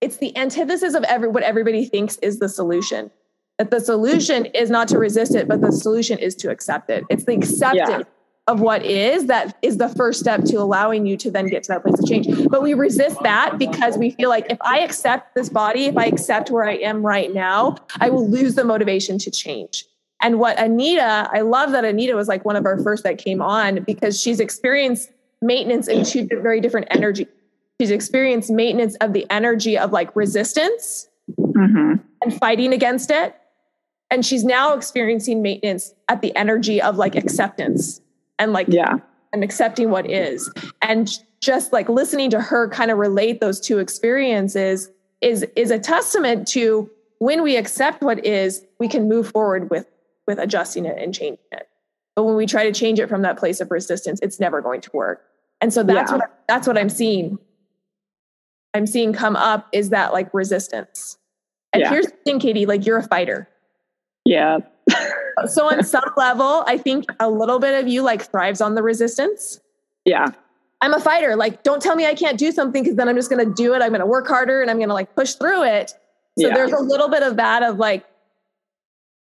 it's 0.00 0.18
the 0.18 0.36
antithesis 0.36 0.94
of 0.94 1.04
every 1.04 1.28
what 1.28 1.42
everybody 1.42 1.84
thinks 1.84 2.16
is 2.18 2.38
the 2.38 2.48
solution. 2.48 3.10
That 3.58 3.70
the 3.70 3.80
solution 3.80 4.46
is 4.46 4.68
not 4.68 4.88
to 4.88 4.98
resist 4.98 5.34
it, 5.36 5.46
but 5.46 5.60
the 5.60 5.70
solution 5.70 6.18
is 6.18 6.34
to 6.36 6.50
accept 6.50 6.90
it. 6.90 7.04
It's 7.08 7.24
the 7.24 7.34
acceptance 7.34 7.88
yeah. 7.88 8.13
Of 8.46 8.60
what 8.60 8.84
is 8.84 9.26
that 9.26 9.56
is 9.62 9.78
the 9.78 9.88
first 9.88 10.20
step 10.20 10.44
to 10.44 10.56
allowing 10.56 11.06
you 11.06 11.16
to 11.16 11.30
then 11.30 11.46
get 11.46 11.62
to 11.62 11.68
that 11.68 11.82
place 11.82 11.98
of 11.98 12.06
change. 12.06 12.26
But 12.48 12.62
we 12.62 12.74
resist 12.74 13.22
that 13.22 13.58
because 13.58 13.96
we 13.96 14.10
feel 14.10 14.28
like 14.28 14.46
if 14.50 14.58
I 14.60 14.80
accept 14.80 15.34
this 15.34 15.48
body, 15.48 15.86
if 15.86 15.96
I 15.96 16.04
accept 16.06 16.50
where 16.50 16.64
I 16.64 16.74
am 16.74 17.04
right 17.04 17.32
now, 17.32 17.76
I 18.00 18.10
will 18.10 18.28
lose 18.28 18.54
the 18.54 18.64
motivation 18.64 19.18
to 19.18 19.30
change. 19.30 19.86
And 20.20 20.38
what 20.38 20.58
Anita, 20.58 21.28
I 21.32 21.40
love 21.40 21.72
that 21.72 21.84
Anita 21.84 22.14
was 22.14 22.28
like 22.28 22.44
one 22.44 22.56
of 22.56 22.66
our 22.66 22.78
first 22.82 23.02
that 23.04 23.18
came 23.18 23.40
on 23.40 23.82
because 23.82 24.20
she's 24.20 24.40
experienced 24.40 25.10
maintenance 25.40 25.88
in 25.88 26.04
two 26.04 26.28
very 26.30 26.60
different 26.60 26.88
energy. 26.90 27.26
She's 27.80 27.90
experienced 27.90 28.50
maintenance 28.50 28.94
of 28.96 29.14
the 29.14 29.26
energy 29.30 29.78
of 29.78 29.90
like 29.90 30.14
resistance 30.14 31.08
mm-hmm. 31.38 31.94
and 32.22 32.38
fighting 32.38 32.72
against 32.72 33.10
it. 33.10 33.34
And 34.10 34.24
she's 34.24 34.44
now 34.44 34.74
experiencing 34.74 35.42
maintenance 35.42 35.94
at 36.08 36.20
the 36.20 36.34
energy 36.36 36.80
of 36.80 36.96
like 36.96 37.16
acceptance 37.16 38.00
and 38.38 38.52
like, 38.52 38.66
yeah, 38.68 38.98
and 39.32 39.42
accepting 39.42 39.90
what 39.90 40.08
is. 40.08 40.50
And 40.80 41.10
just 41.40 41.72
like 41.72 41.88
listening 41.88 42.30
to 42.30 42.40
her 42.40 42.68
kind 42.68 42.90
of 42.90 42.98
relate 42.98 43.40
those 43.40 43.60
two 43.60 43.78
experiences 43.78 44.90
is, 45.20 45.44
is 45.56 45.70
a 45.70 45.78
testament 45.78 46.46
to 46.48 46.88
when 47.18 47.42
we 47.42 47.56
accept 47.56 48.02
what 48.02 48.24
is, 48.24 48.64
we 48.78 48.88
can 48.88 49.08
move 49.08 49.30
forward 49.30 49.70
with, 49.70 49.86
with 50.26 50.38
adjusting 50.38 50.86
it 50.86 50.96
and 50.98 51.12
changing 51.12 51.38
it. 51.52 51.68
But 52.14 52.24
when 52.24 52.36
we 52.36 52.46
try 52.46 52.64
to 52.64 52.72
change 52.72 53.00
it 53.00 53.08
from 53.08 53.22
that 53.22 53.36
place 53.36 53.60
of 53.60 53.70
resistance, 53.70 54.20
it's 54.22 54.38
never 54.38 54.60
going 54.60 54.80
to 54.82 54.90
work. 54.94 55.22
And 55.60 55.72
so 55.72 55.82
that's 55.82 56.10
yeah. 56.10 56.18
what 56.18 56.44
that's 56.46 56.66
what 56.66 56.78
I'm 56.78 56.88
seeing. 56.88 57.38
I'm 58.72 58.86
seeing 58.86 59.12
come 59.12 59.34
up 59.34 59.68
is 59.72 59.90
that 59.90 60.12
like 60.12 60.32
resistance. 60.32 61.18
And 61.72 61.80
yeah. 61.80 61.90
here's 61.90 62.06
the 62.06 62.16
thing, 62.24 62.38
Katie, 62.38 62.66
like 62.66 62.86
you're 62.86 62.98
a 62.98 63.02
fighter. 63.02 63.48
Yeah. 64.24 64.58
So 65.46 65.70
on 65.70 65.82
some 65.84 66.12
level, 66.16 66.64
I 66.66 66.78
think 66.78 67.06
a 67.20 67.30
little 67.30 67.58
bit 67.58 67.80
of 67.80 67.88
you 67.88 68.02
like 68.02 68.30
thrives 68.30 68.60
on 68.60 68.74
the 68.74 68.82
resistance. 68.82 69.60
Yeah. 70.04 70.28
I'm 70.80 70.92
a 70.92 71.00
fighter. 71.00 71.36
Like, 71.36 71.62
don't 71.62 71.80
tell 71.80 71.96
me 71.96 72.06
I 72.06 72.14
can't 72.14 72.38
do 72.38 72.52
something 72.52 72.82
because 72.82 72.96
then 72.96 73.08
I'm 73.08 73.16
just 73.16 73.30
going 73.30 73.44
to 73.46 73.52
do 73.54 73.74
it. 73.74 73.82
I'm 73.82 73.90
going 73.90 74.00
to 74.00 74.06
work 74.06 74.26
harder 74.26 74.60
and 74.60 74.70
I'm 74.70 74.76
going 74.76 74.88
to 74.88 74.94
like 74.94 75.14
push 75.14 75.34
through 75.34 75.64
it. 75.64 75.90
So 76.38 76.48
yeah. 76.48 76.54
there's 76.54 76.72
a 76.72 76.80
little 76.80 77.08
bit 77.08 77.22
of 77.22 77.36
that 77.36 77.62
of 77.62 77.78
like, 77.78 78.04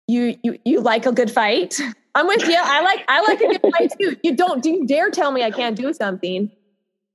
you 0.07 0.35
you 0.43 0.59
you 0.65 0.81
like 0.81 1.05
a 1.05 1.11
good 1.11 1.31
fight. 1.31 1.79
I'm 2.15 2.27
with 2.27 2.45
you. 2.45 2.57
I 2.57 2.81
like 2.81 3.05
I 3.07 3.21
like 3.21 3.39
a 3.39 3.47
good 3.47 3.71
fight 3.71 3.91
too. 3.99 4.17
You 4.23 4.35
don't 4.35 4.61
do 4.61 4.69
you 4.69 4.85
dare 4.85 5.09
tell 5.09 5.31
me 5.31 5.43
I 5.43 5.51
can't 5.51 5.77
do 5.77 5.93
something. 5.93 6.51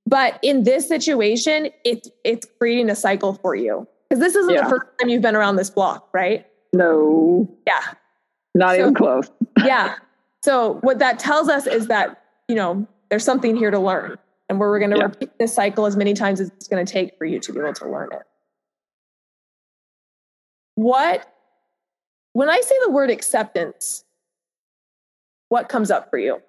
But 0.06 0.38
in 0.42 0.62
this 0.62 0.88
situation, 0.88 1.70
it's 1.84 2.08
it's 2.24 2.46
creating 2.58 2.88
a 2.88 2.94
cycle 2.94 3.34
for 3.34 3.54
you. 3.54 3.86
Because 4.08 4.22
this 4.22 4.36
isn't 4.36 4.54
yeah. 4.54 4.62
the 4.62 4.70
first 4.70 4.86
time 4.98 5.08
you've 5.08 5.22
been 5.22 5.36
around 5.36 5.56
this 5.56 5.68
block, 5.68 6.08
right? 6.14 6.46
No. 6.72 7.48
Yeah. 7.66 7.82
Not 8.56 8.76
so, 8.76 8.80
even 8.80 8.94
close. 8.94 9.30
yeah. 9.64 9.96
So 10.42 10.78
what 10.80 10.98
that 11.00 11.18
tells 11.18 11.48
us 11.48 11.66
is 11.66 11.88
that, 11.88 12.22
you 12.48 12.54
know, 12.54 12.86
there's 13.10 13.24
something 13.24 13.54
here 13.54 13.70
to 13.70 13.78
learn. 13.78 14.16
And 14.48 14.60
where 14.60 14.68
we're 14.68 14.78
going 14.78 14.92
to 14.92 14.98
yeah. 14.98 15.04
repeat 15.04 15.30
this 15.38 15.52
cycle 15.52 15.86
as 15.86 15.96
many 15.96 16.14
times 16.14 16.40
as 16.40 16.48
it's 16.50 16.68
going 16.68 16.84
to 16.84 16.90
take 16.90 17.18
for 17.18 17.24
you 17.24 17.40
to 17.40 17.52
be 17.52 17.58
able 17.58 17.74
to 17.74 17.90
learn 17.90 18.10
it. 18.12 18.22
What 20.76 21.26
when 22.32 22.48
I 22.48 22.60
say 22.60 22.74
the 22.84 22.90
word 22.90 23.10
acceptance, 23.10 24.04
what 25.48 25.68
comes 25.68 25.90
up 25.90 26.10
for 26.10 26.18
you? 26.18 26.40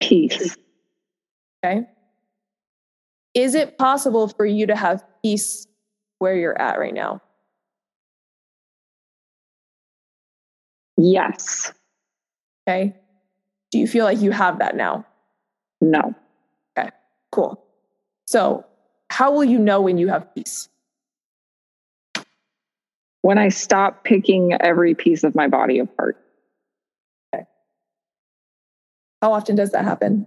Peace. 0.00 0.56
Okay. 1.64 1.86
Is 3.32 3.54
it 3.54 3.78
possible 3.78 4.28
for 4.28 4.46
you 4.46 4.66
to 4.66 4.76
have 4.76 5.02
peace 5.22 5.66
where 6.18 6.36
you're 6.36 6.60
at 6.60 6.78
right 6.78 6.94
now? 6.94 7.20
Yes. 10.96 11.72
Okay. 12.68 12.94
Do 13.70 13.78
you 13.78 13.86
feel 13.86 14.04
like 14.04 14.20
you 14.20 14.30
have 14.30 14.58
that 14.60 14.76
now? 14.76 15.04
No. 15.80 16.14
Okay, 16.78 16.90
cool. 17.32 17.62
So, 18.26 18.64
how 19.10 19.32
will 19.32 19.44
you 19.44 19.58
know 19.58 19.80
when 19.80 19.98
you 19.98 20.08
have 20.08 20.34
peace? 20.34 20.68
when 23.24 23.38
I 23.38 23.48
stop 23.48 24.04
picking 24.04 24.52
every 24.52 24.94
piece 24.94 25.24
of 25.24 25.34
my 25.34 25.48
body 25.48 25.78
apart. 25.78 26.18
Okay. 27.34 27.46
How 29.22 29.32
often 29.32 29.56
does 29.56 29.70
that 29.70 29.82
happen? 29.86 30.26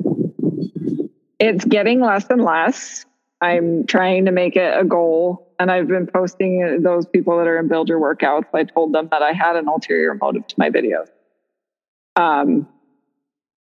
It's 1.40 1.64
getting 1.64 2.02
less 2.02 2.28
and 2.32 2.44
less. 2.44 3.06
I'm 3.40 3.86
trying 3.86 4.26
to 4.26 4.32
make 4.32 4.56
it 4.56 4.76
a 4.76 4.84
goal. 4.84 5.47
And 5.60 5.72
I've 5.72 5.88
been 5.88 6.08
posting 6.08 6.82
those 6.84 7.08
people 7.08 7.38
that 7.38 7.48
are 7.48 7.58
in 7.58 7.68
build 7.68 7.90
your 7.90 8.00
workouts. 8.00 8.46
I 8.54 8.64
told 8.64 8.94
them 8.94 9.08
that 9.12 9.24
I 9.24 9.34
had 9.34 9.56
an 9.56 9.68
ulterior 9.68 10.14
motive 10.14 10.46
to 10.48 10.56
my 10.58 10.70
videos. 10.70 11.08
Um, 12.16 12.68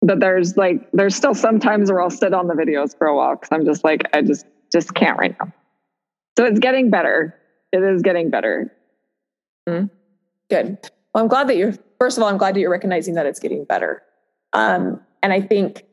but 0.01 0.19
there's 0.19 0.57
like, 0.57 0.89
there's 0.91 1.15
still 1.15 1.33
some 1.33 1.59
times 1.59 1.91
where 1.91 2.01
I'll 2.01 2.09
sit 2.09 2.33
on 2.33 2.47
the 2.47 2.53
videos 2.53 2.97
for 2.97 3.07
a 3.07 3.15
while 3.15 3.35
because 3.35 3.49
I'm 3.51 3.65
just 3.65 3.83
like, 3.83 4.03
I 4.13 4.21
just, 4.21 4.45
just 4.71 4.93
can't 4.93 5.17
right 5.17 5.35
now. 5.39 5.53
So 6.37 6.45
it's 6.45 6.59
getting 6.59 6.89
better. 6.89 7.35
It 7.71 7.83
is 7.83 8.01
getting 8.01 8.29
better. 8.29 8.73
Mm-hmm. 9.67 9.87
Good. 10.49 10.77
Well, 11.13 11.23
I'm 11.23 11.27
glad 11.27 11.47
that 11.49 11.57
you're, 11.57 11.73
first 11.99 12.17
of 12.17 12.23
all, 12.23 12.29
I'm 12.29 12.37
glad 12.37 12.55
that 12.55 12.59
you're 12.59 12.71
recognizing 12.71 13.15
that 13.15 13.25
it's 13.25 13.39
getting 13.39 13.65
better. 13.65 14.01
Um, 14.53 15.01
and 15.21 15.33
I 15.33 15.41
think, 15.41 15.85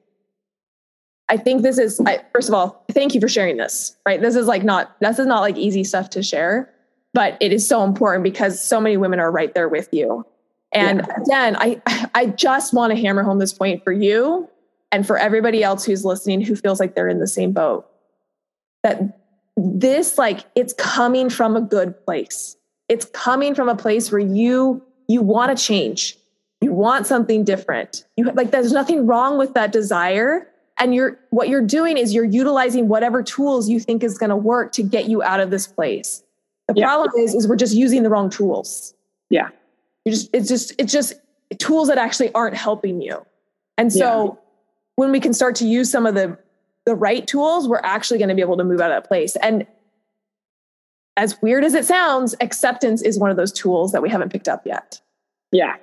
I 1.29 1.37
think 1.37 1.63
this 1.63 1.79
is, 1.79 2.01
I, 2.07 2.23
first 2.33 2.49
of 2.49 2.55
all, 2.55 2.85
thank 2.93 3.15
you 3.15 3.21
for 3.21 3.29
sharing 3.29 3.57
this, 3.57 3.97
right? 4.07 4.21
This 4.21 4.37
is 4.37 4.47
like 4.47 4.63
not, 4.63 4.97
this 5.01 5.19
is 5.19 5.27
not 5.27 5.41
like 5.41 5.57
easy 5.57 5.83
stuff 5.85 6.11
to 6.11 6.23
share, 6.23 6.73
but 7.15 7.37
it 7.41 7.53
is 7.53 7.67
so 7.67 7.83
important 7.83 8.23
because 8.23 8.61
so 8.61 8.81
many 8.81 8.97
women 8.97 9.19
are 9.19 9.31
right 9.31 9.53
there 9.55 9.69
with 9.69 9.89
you. 9.93 10.25
And 10.73 11.05
yeah. 11.07 11.23
again, 11.23 11.57
I, 11.59 12.09
I 12.15 12.27
just 12.27 12.73
want 12.73 12.93
to 12.93 13.01
hammer 13.01 13.23
home 13.23 13.39
this 13.39 13.53
point 13.53 13.83
for 13.83 13.93
you 13.93 14.49
and 14.93 15.07
for 15.07 15.19
everybody 15.19 15.65
else 15.65 15.85
who's 15.85 16.05
listening 16.05 16.41
who 16.43 16.55
feels 16.55 16.79
like 16.79 16.95
they're 16.95 17.09
in 17.09 17.19
the 17.19 17.27
same 17.27 17.53
boat 17.53 17.87
that 18.83 19.19
this, 19.57 20.19
like, 20.19 20.45
it's 20.55 20.75
coming 20.75 21.29
from 21.31 21.57
a 21.57 21.61
good 21.61 22.05
place 22.05 22.57
it's 22.89 23.07
coming 23.07 23.55
from 23.55 23.69
a 23.69 23.77
place 23.77 24.11
where 24.11 24.21
you 24.21 24.83
you 25.09 25.23
want 25.23 25.57
to 25.57 25.63
change 25.63 26.17
you 26.61 26.73
want 26.73 27.07
something 27.07 27.45
different 27.45 28.05
you 28.17 28.25
like 28.33 28.51
there's 28.51 28.73
nothing 28.73 29.07
wrong 29.07 29.39
with 29.39 29.55
that 29.55 29.73
desire 29.73 30.49
and 30.79 30.95
you're 30.95 31.19
what 31.31 31.49
you're 31.49 31.63
doing 31.63 31.97
is 31.97 32.15
you're 32.15 32.25
utilizing 32.25 32.89
whatever 32.89 33.23
tools 33.23 33.69
you 33.69 33.81
think 33.81 34.03
is 34.03 34.19
going 34.19 34.31
to 34.31 34.37
work 34.37 34.73
to 34.73 34.83
get 34.83 35.09
you 35.09 35.23
out 35.23 35.41
of 35.41 35.51
this 35.51 35.67
place 35.67 36.23
the 36.69 36.75
yeah. 36.77 36.87
problem 36.87 37.11
is 37.19 37.35
is 37.35 37.49
we're 37.49 37.57
just 37.57 37.75
using 37.75 38.03
the 38.03 38.11
wrong 38.11 38.31
tools 38.31 38.95
yeah 39.31 39.49
you 40.05 40.13
just 40.13 40.29
it's 40.33 40.49
just 40.49 40.73
it's 40.79 40.93
just 40.93 41.15
tools 41.59 41.89
that 41.89 41.99
actually 41.99 42.33
aren't 42.35 42.57
helping 42.57 43.01
you 43.01 43.25
and 43.79 43.93
so 43.93 44.39
when 44.97 45.13
we 45.13 45.21
can 45.21 45.33
start 45.33 45.55
to 45.57 45.67
use 45.67 45.91
some 45.91 46.07
of 46.07 46.15
the 46.15 46.39
the 46.87 46.95
right 46.95 47.27
tools, 47.27 47.69
we're 47.69 47.81
actually 47.83 48.19
going 48.19 48.29
to 48.29 48.35
be 48.35 48.41
able 48.41 48.57
to 48.57 48.65
move 48.65 48.81
out 48.81 48.91
of 48.91 49.03
that 49.03 49.09
place. 49.09 49.37
And 49.37 49.67
as 51.17 51.41
weird 51.43 51.65
as 51.65 51.75
it 51.75 51.85
sounds, 51.85 52.35
acceptance 52.41 53.03
is 53.03 53.19
one 53.19 53.31
of 53.31 53.37
those 53.37 53.53
tools 53.53 53.93
that 53.93 54.03
we 54.03 54.09
haven't 54.09 54.31
picked 54.31 54.49
up 54.49 54.65
yet. 54.65 55.01
Yeah. 55.53 55.77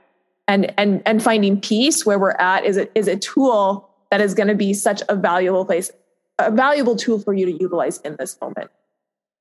And 0.47 0.73
and 0.77 1.01
and 1.05 1.21
finding 1.21 1.59
peace 1.59 2.05
where 2.05 2.19
we're 2.19 2.31
at 2.31 2.65
is 2.65 2.77
a, 2.77 2.97
is 2.97 3.07
a 3.07 3.15
tool 3.15 3.89
that 4.13 4.21
is 4.21 4.35
going 4.35 4.47
to 4.47 4.53
be 4.53 4.75
such 4.75 5.01
a 5.09 5.15
valuable 5.15 5.65
place, 5.65 5.89
a 6.37 6.51
valuable 6.51 6.95
tool 6.95 7.17
for 7.17 7.33
you 7.33 7.47
to 7.47 7.51
utilize 7.51 7.97
in 8.01 8.15
this 8.19 8.39
moment. 8.39 8.69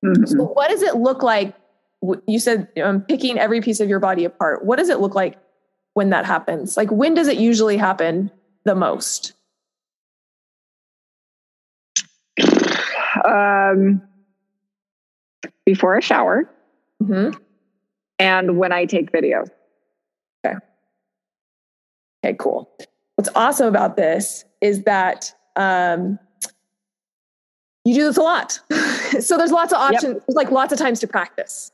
Mm-hmm. 0.03 0.25
So 0.25 0.45
what 0.45 0.71
does 0.71 0.81
it 0.81 0.95
look 0.95 1.21
like? 1.21 1.53
You 2.25 2.39
said 2.39 2.69
um, 2.83 3.01
picking 3.01 3.37
every 3.37 3.61
piece 3.61 3.79
of 3.79 3.87
your 3.87 3.99
body 3.99 4.25
apart. 4.25 4.65
What 4.65 4.79
does 4.79 4.89
it 4.89 4.99
look 4.99 5.13
like 5.13 5.37
when 5.93 6.09
that 6.09 6.25
happens? 6.25 6.75
Like 6.75 6.89
when 6.89 7.13
does 7.13 7.27
it 7.27 7.37
usually 7.37 7.77
happen 7.77 8.31
the 8.63 8.73
most? 8.73 9.33
Um, 13.23 14.01
before 15.67 15.99
a 15.99 16.01
shower 16.01 16.49
mm-hmm. 16.99 17.39
and 18.17 18.57
when 18.57 18.71
I 18.71 18.85
take 18.85 19.11
videos. 19.11 19.51
Okay. 20.43 20.57
Okay, 22.25 22.35
cool. 22.39 22.75
What's 23.23 23.37
awesome 23.37 23.67
about 23.69 23.95
this 23.95 24.43
is 24.59 24.83
that 24.83 25.33
um, 25.55 26.19
you 27.85 27.93
do 27.93 28.03
this 28.03 28.17
a 28.17 28.21
lot. 28.21 28.59
so 29.21 29.37
there's 29.37 29.53
lots 29.53 29.71
of 29.71 29.79
options, 29.79 30.15
yep. 30.15 30.23
like 30.27 30.51
lots 30.51 30.73
of 30.73 30.77
times 30.77 30.99
to 30.99 31.07
practice. 31.07 31.71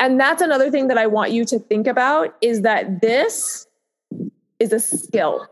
And 0.00 0.18
that's 0.18 0.42
another 0.42 0.72
thing 0.72 0.88
that 0.88 0.98
I 0.98 1.06
want 1.06 1.30
you 1.30 1.44
to 1.44 1.60
think 1.60 1.86
about 1.86 2.34
is 2.40 2.62
that 2.62 3.00
this 3.00 3.68
is 4.58 4.72
a 4.72 4.80
skill. 4.80 5.46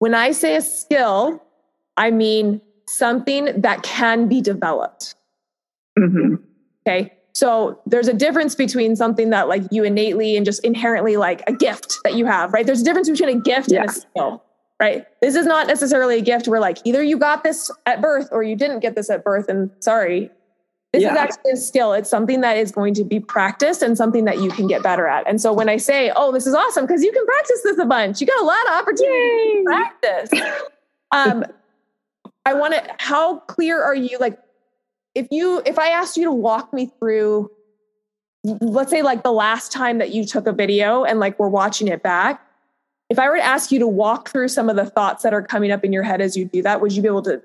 When 0.00 0.12
I 0.12 0.32
say 0.32 0.56
a 0.56 0.60
skill, 0.60 1.40
I 1.96 2.10
mean 2.10 2.60
something 2.88 3.60
that 3.60 3.84
can 3.84 4.26
be 4.26 4.40
developed. 4.40 5.14
Mm-hmm. 5.96 6.34
Okay. 6.84 7.15
So 7.36 7.78
there's 7.84 8.08
a 8.08 8.14
difference 8.14 8.54
between 8.54 8.96
something 8.96 9.28
that 9.28 9.46
like 9.46 9.64
you 9.70 9.84
innately 9.84 10.38
and 10.38 10.46
just 10.46 10.64
inherently 10.64 11.18
like 11.18 11.42
a 11.46 11.52
gift 11.52 11.98
that 12.02 12.14
you 12.14 12.24
have, 12.24 12.54
right? 12.54 12.64
There's 12.64 12.80
a 12.80 12.84
difference 12.84 13.10
between 13.10 13.28
a 13.28 13.38
gift 13.38 13.70
yeah. 13.70 13.82
and 13.82 13.90
a 13.90 13.92
skill, 13.92 14.42
right? 14.80 15.04
This 15.20 15.34
is 15.34 15.44
not 15.44 15.66
necessarily 15.66 16.16
a 16.16 16.22
gift 16.22 16.48
where 16.48 16.60
like 16.60 16.78
either 16.84 17.02
you 17.02 17.18
got 17.18 17.44
this 17.44 17.70
at 17.84 18.00
birth 18.00 18.30
or 18.32 18.42
you 18.42 18.56
didn't 18.56 18.80
get 18.80 18.94
this 18.94 19.10
at 19.10 19.22
birth 19.22 19.50
and 19.50 19.70
sorry. 19.80 20.30
This 20.94 21.02
yeah. 21.02 21.12
is 21.12 21.18
actually 21.18 21.50
a 21.52 21.56
skill. 21.58 21.92
It's 21.92 22.08
something 22.08 22.40
that 22.40 22.56
is 22.56 22.72
going 22.72 22.94
to 22.94 23.04
be 23.04 23.20
practiced 23.20 23.82
and 23.82 23.98
something 23.98 24.24
that 24.24 24.40
you 24.40 24.48
can 24.48 24.66
get 24.66 24.82
better 24.82 25.06
at. 25.06 25.28
And 25.28 25.38
so 25.38 25.52
when 25.52 25.68
I 25.68 25.76
say, 25.76 26.10
oh, 26.16 26.32
this 26.32 26.46
is 26.46 26.54
awesome, 26.54 26.86
because 26.86 27.02
you 27.04 27.12
can 27.12 27.26
practice 27.26 27.60
this 27.64 27.76
a 27.76 27.84
bunch, 27.84 28.18
you 28.18 28.26
got 28.26 28.40
a 28.40 28.46
lot 28.46 28.66
of 28.66 28.72
opportunity 28.80 29.52
to 29.52 29.62
practice. 29.66 30.30
um, 31.10 31.44
I 32.46 32.54
want 32.54 32.72
to, 32.72 32.94
how 32.98 33.40
clear 33.40 33.82
are 33.82 33.94
you? 33.94 34.16
Like, 34.18 34.38
if 35.16 35.28
you, 35.30 35.62
if 35.64 35.78
I 35.78 35.88
asked 35.88 36.18
you 36.18 36.24
to 36.24 36.32
walk 36.32 36.74
me 36.74 36.92
through, 36.98 37.50
let's 38.44 38.90
say 38.90 39.00
like 39.00 39.22
the 39.22 39.32
last 39.32 39.72
time 39.72 39.96
that 39.98 40.10
you 40.10 40.26
took 40.26 40.46
a 40.46 40.52
video 40.52 41.04
and 41.04 41.18
like 41.18 41.38
we're 41.38 41.48
watching 41.48 41.88
it 41.88 42.02
back, 42.02 42.46
if 43.08 43.18
I 43.18 43.28
were 43.30 43.36
to 43.36 43.42
ask 43.42 43.72
you 43.72 43.78
to 43.78 43.88
walk 43.88 44.28
through 44.28 44.48
some 44.48 44.68
of 44.68 44.76
the 44.76 44.84
thoughts 44.84 45.22
that 45.22 45.32
are 45.32 45.40
coming 45.40 45.72
up 45.72 45.84
in 45.84 45.92
your 45.92 46.02
head 46.02 46.20
as 46.20 46.36
you 46.36 46.44
do 46.44 46.62
that, 46.62 46.82
would 46.82 46.92
you 46.92 47.00
be 47.00 47.08
able 47.08 47.22
to, 47.22 47.40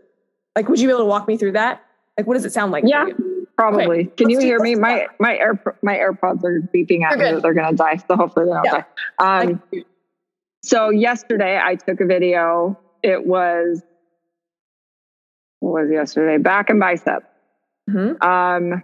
like, 0.54 0.68
would 0.68 0.82
you 0.82 0.88
be 0.88 0.92
able 0.92 1.04
to 1.04 1.06
walk 1.06 1.30
me 1.30 1.38
through 1.38 1.54
that? 1.54 1.82
Like, 2.18 2.28
what 2.28 2.34
does 2.34 2.44
it 2.44 2.52
sound 2.52 2.74
like? 2.74 2.84
Yeah, 2.86 3.08
probably. 3.58 4.02
Okay. 4.02 4.06
Can 4.18 4.30
you 4.30 4.40
hear 4.40 4.60
me? 4.60 4.76
My 4.76 5.08
my 5.18 5.38
air 5.38 5.64
my 5.82 5.96
AirPods 5.96 6.44
are 6.44 6.60
beeping 6.76 7.04
at 7.04 7.18
me. 7.18 7.40
They're 7.40 7.54
gonna 7.54 7.78
die. 7.78 7.98
So 8.06 8.18
hopefully 8.18 8.48
they 8.48 8.52
don't 8.52 8.66
yeah. 8.66 8.84
die. 9.18 9.42
Um, 9.42 9.64
so 10.62 10.90
yesterday 10.90 11.60
I 11.64 11.76
took 11.76 12.02
a 12.02 12.06
video. 12.06 12.78
It 13.02 13.26
was 13.26 13.82
what 15.60 15.84
was 15.84 15.92
yesterday? 15.92 16.38
Back 16.38 16.70
and 16.70 16.80
bicep. 16.80 17.31
Mm-hmm. 17.90 18.22
Um, 18.28 18.84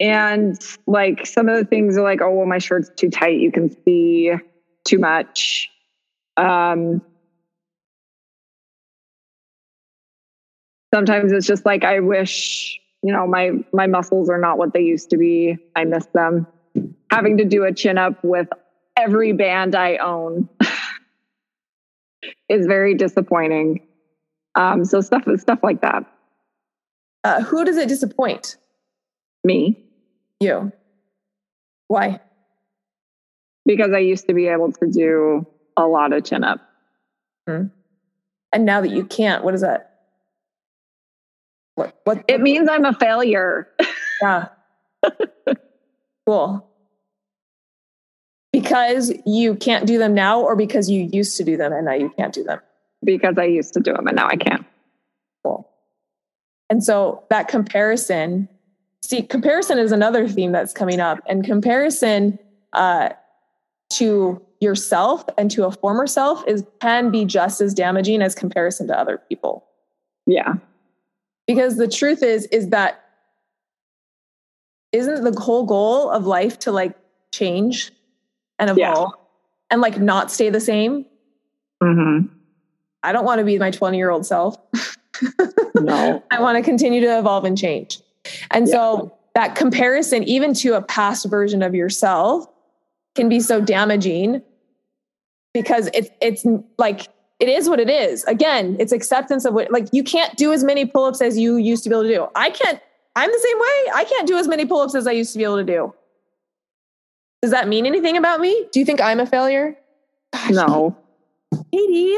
and 0.00 0.56
like 0.86 1.26
some 1.26 1.48
of 1.48 1.56
the 1.56 1.64
things 1.64 1.96
are 1.96 2.02
like, 2.02 2.20
oh, 2.20 2.30
well, 2.30 2.46
my 2.46 2.58
shirt's 2.58 2.90
too 2.96 3.10
tight. 3.10 3.40
You 3.40 3.52
can 3.52 3.70
see 3.84 4.32
too 4.84 4.98
much. 4.98 5.70
Um, 6.36 7.02
sometimes 10.92 11.32
it's 11.32 11.46
just 11.46 11.64
like 11.64 11.84
I 11.84 12.00
wish, 12.00 12.80
you 13.02 13.12
know, 13.12 13.26
my 13.26 13.52
my 13.72 13.86
muscles 13.86 14.28
are 14.28 14.38
not 14.38 14.58
what 14.58 14.72
they 14.72 14.82
used 14.82 15.10
to 15.10 15.16
be. 15.16 15.58
I 15.76 15.84
miss 15.84 16.06
them. 16.14 16.46
Having 17.10 17.38
to 17.38 17.44
do 17.44 17.64
a 17.64 17.72
chin 17.72 17.98
up 17.98 18.24
with 18.24 18.48
every 18.96 19.32
band 19.32 19.74
I 19.74 19.96
own 19.98 20.48
is 22.48 22.66
very 22.66 22.94
disappointing. 22.94 23.80
Um, 24.54 24.84
so 24.84 25.00
stuff 25.00 25.24
stuff 25.38 25.60
like 25.62 25.80
that. 25.80 26.04
Uh, 27.24 27.42
who 27.42 27.64
does 27.64 27.76
it 27.76 27.88
disappoint? 27.88 28.56
Me. 29.44 29.84
You. 30.40 30.72
Why? 31.88 32.20
Because 33.64 33.92
I 33.92 33.98
used 33.98 34.26
to 34.26 34.34
be 34.34 34.48
able 34.48 34.72
to 34.72 34.86
do 34.90 35.46
a 35.76 35.86
lot 35.86 36.12
of 36.12 36.24
chin 36.24 36.44
up. 36.44 36.60
hmm 37.48 37.64
And 38.52 38.64
now 38.64 38.80
that 38.80 38.90
you 38.90 39.04
can't, 39.04 39.44
what 39.44 39.54
is 39.54 39.60
that? 39.60 39.90
What, 41.74 41.94
what, 42.04 42.24
it 42.28 42.40
means 42.40 42.68
I'm 42.68 42.84
a 42.84 42.94
failure. 42.94 43.68
Yeah. 44.22 44.50
cool 46.26 46.72
because 48.52 49.12
you 49.26 49.56
can't 49.56 49.86
do 49.86 49.98
them 49.98 50.14
now 50.14 50.40
or 50.40 50.54
because 50.54 50.88
you 50.88 51.08
used 51.12 51.36
to 51.38 51.44
do 51.44 51.56
them 51.56 51.72
and 51.72 51.86
now 51.86 51.94
you 51.94 52.12
can't 52.16 52.34
do 52.34 52.44
them? 52.44 52.60
Because 53.04 53.36
I 53.38 53.44
used 53.44 53.74
to 53.74 53.80
do 53.80 53.92
them 53.92 54.06
and 54.06 54.16
now 54.16 54.28
I 54.28 54.36
can't. 54.36 54.64
Cool. 55.42 55.68
And 56.70 56.82
so 56.82 57.24
that 57.30 57.48
comparison, 57.48 58.48
see, 59.02 59.22
comparison 59.22 59.78
is 59.78 59.92
another 59.92 60.28
theme 60.28 60.52
that's 60.52 60.72
coming 60.72 61.00
up, 61.00 61.18
and 61.26 61.44
comparison 61.44 62.38
uh, 62.72 63.10
to 63.94 64.40
yourself 64.60 65.24
and 65.36 65.50
to 65.50 65.66
a 65.66 65.72
former 65.72 66.06
self 66.06 66.46
is 66.46 66.64
can 66.80 67.10
be 67.10 67.24
just 67.24 67.60
as 67.60 67.74
damaging 67.74 68.22
as 68.22 68.34
comparison 68.34 68.86
to 68.86 68.98
other 68.98 69.20
people. 69.28 69.66
Yeah. 70.26 70.54
Because 71.46 71.76
the 71.76 71.88
truth 71.88 72.22
is, 72.22 72.46
is 72.46 72.68
that 72.68 73.02
isn't 74.92 75.24
the 75.24 75.40
whole 75.40 75.64
goal 75.64 76.10
of 76.10 76.26
life 76.26 76.58
to 76.60 76.70
like 76.70 76.96
change 77.32 77.90
and 78.58 78.70
evolve 78.70 79.12
yeah. 79.14 79.24
and 79.70 79.80
like 79.80 79.98
not 79.98 80.30
stay 80.30 80.48
the 80.50 80.60
same. 80.60 81.06
Mm-hmm. 81.82 82.28
I 83.02 83.12
don't 83.12 83.24
want 83.24 83.38
to 83.40 83.44
be 83.44 83.58
my 83.58 83.70
20 83.70 83.96
year 83.96 84.10
old 84.10 84.26
self. 84.26 84.56
no. 85.74 86.22
I 86.30 86.40
want 86.40 86.56
to 86.56 86.62
continue 86.62 87.00
to 87.00 87.18
evolve 87.18 87.44
and 87.44 87.56
change. 87.56 88.00
And 88.50 88.66
yeah. 88.66 88.72
so 88.72 89.18
that 89.34 89.56
comparison, 89.56 90.22
even 90.24 90.54
to 90.54 90.74
a 90.74 90.82
past 90.82 91.26
version 91.28 91.62
of 91.62 91.74
yourself, 91.74 92.46
can 93.14 93.28
be 93.28 93.40
so 93.40 93.60
damaging 93.60 94.42
because 95.52 95.90
it's 95.92 96.08
it's 96.20 96.46
like 96.78 97.08
it 97.42 97.48
is 97.48 97.68
what 97.68 97.80
it 97.80 97.90
is. 97.90 98.22
Again, 98.24 98.76
it's 98.78 98.92
acceptance 98.92 99.44
of 99.44 99.52
what 99.52 99.70
like 99.72 99.88
you 99.92 100.04
can't 100.04 100.36
do 100.36 100.52
as 100.52 100.62
many 100.62 100.86
pull-ups 100.86 101.20
as 101.20 101.36
you 101.36 101.56
used 101.56 101.82
to 101.82 101.90
be 101.90 101.94
able 101.96 102.04
to 102.04 102.08
do. 102.08 102.28
I 102.36 102.50
can't, 102.50 102.80
I'm 103.16 103.30
the 103.30 103.38
same 103.38 103.58
way. 103.58 103.92
I 103.94 104.04
can't 104.04 104.28
do 104.28 104.38
as 104.38 104.46
many 104.46 104.64
pull-ups 104.64 104.94
as 104.94 105.08
I 105.08 105.10
used 105.10 105.32
to 105.32 105.38
be 105.38 105.44
able 105.44 105.56
to 105.56 105.64
do. 105.64 105.92
Does 107.42 107.50
that 107.50 107.66
mean 107.66 107.84
anything 107.84 108.16
about 108.16 108.40
me? 108.40 108.68
Do 108.70 108.78
you 108.78 108.86
think 108.86 109.00
I'm 109.00 109.18
a 109.18 109.26
failure? 109.26 109.76
Gosh, 110.32 110.50
no. 110.50 110.96
Katie, 111.72 112.16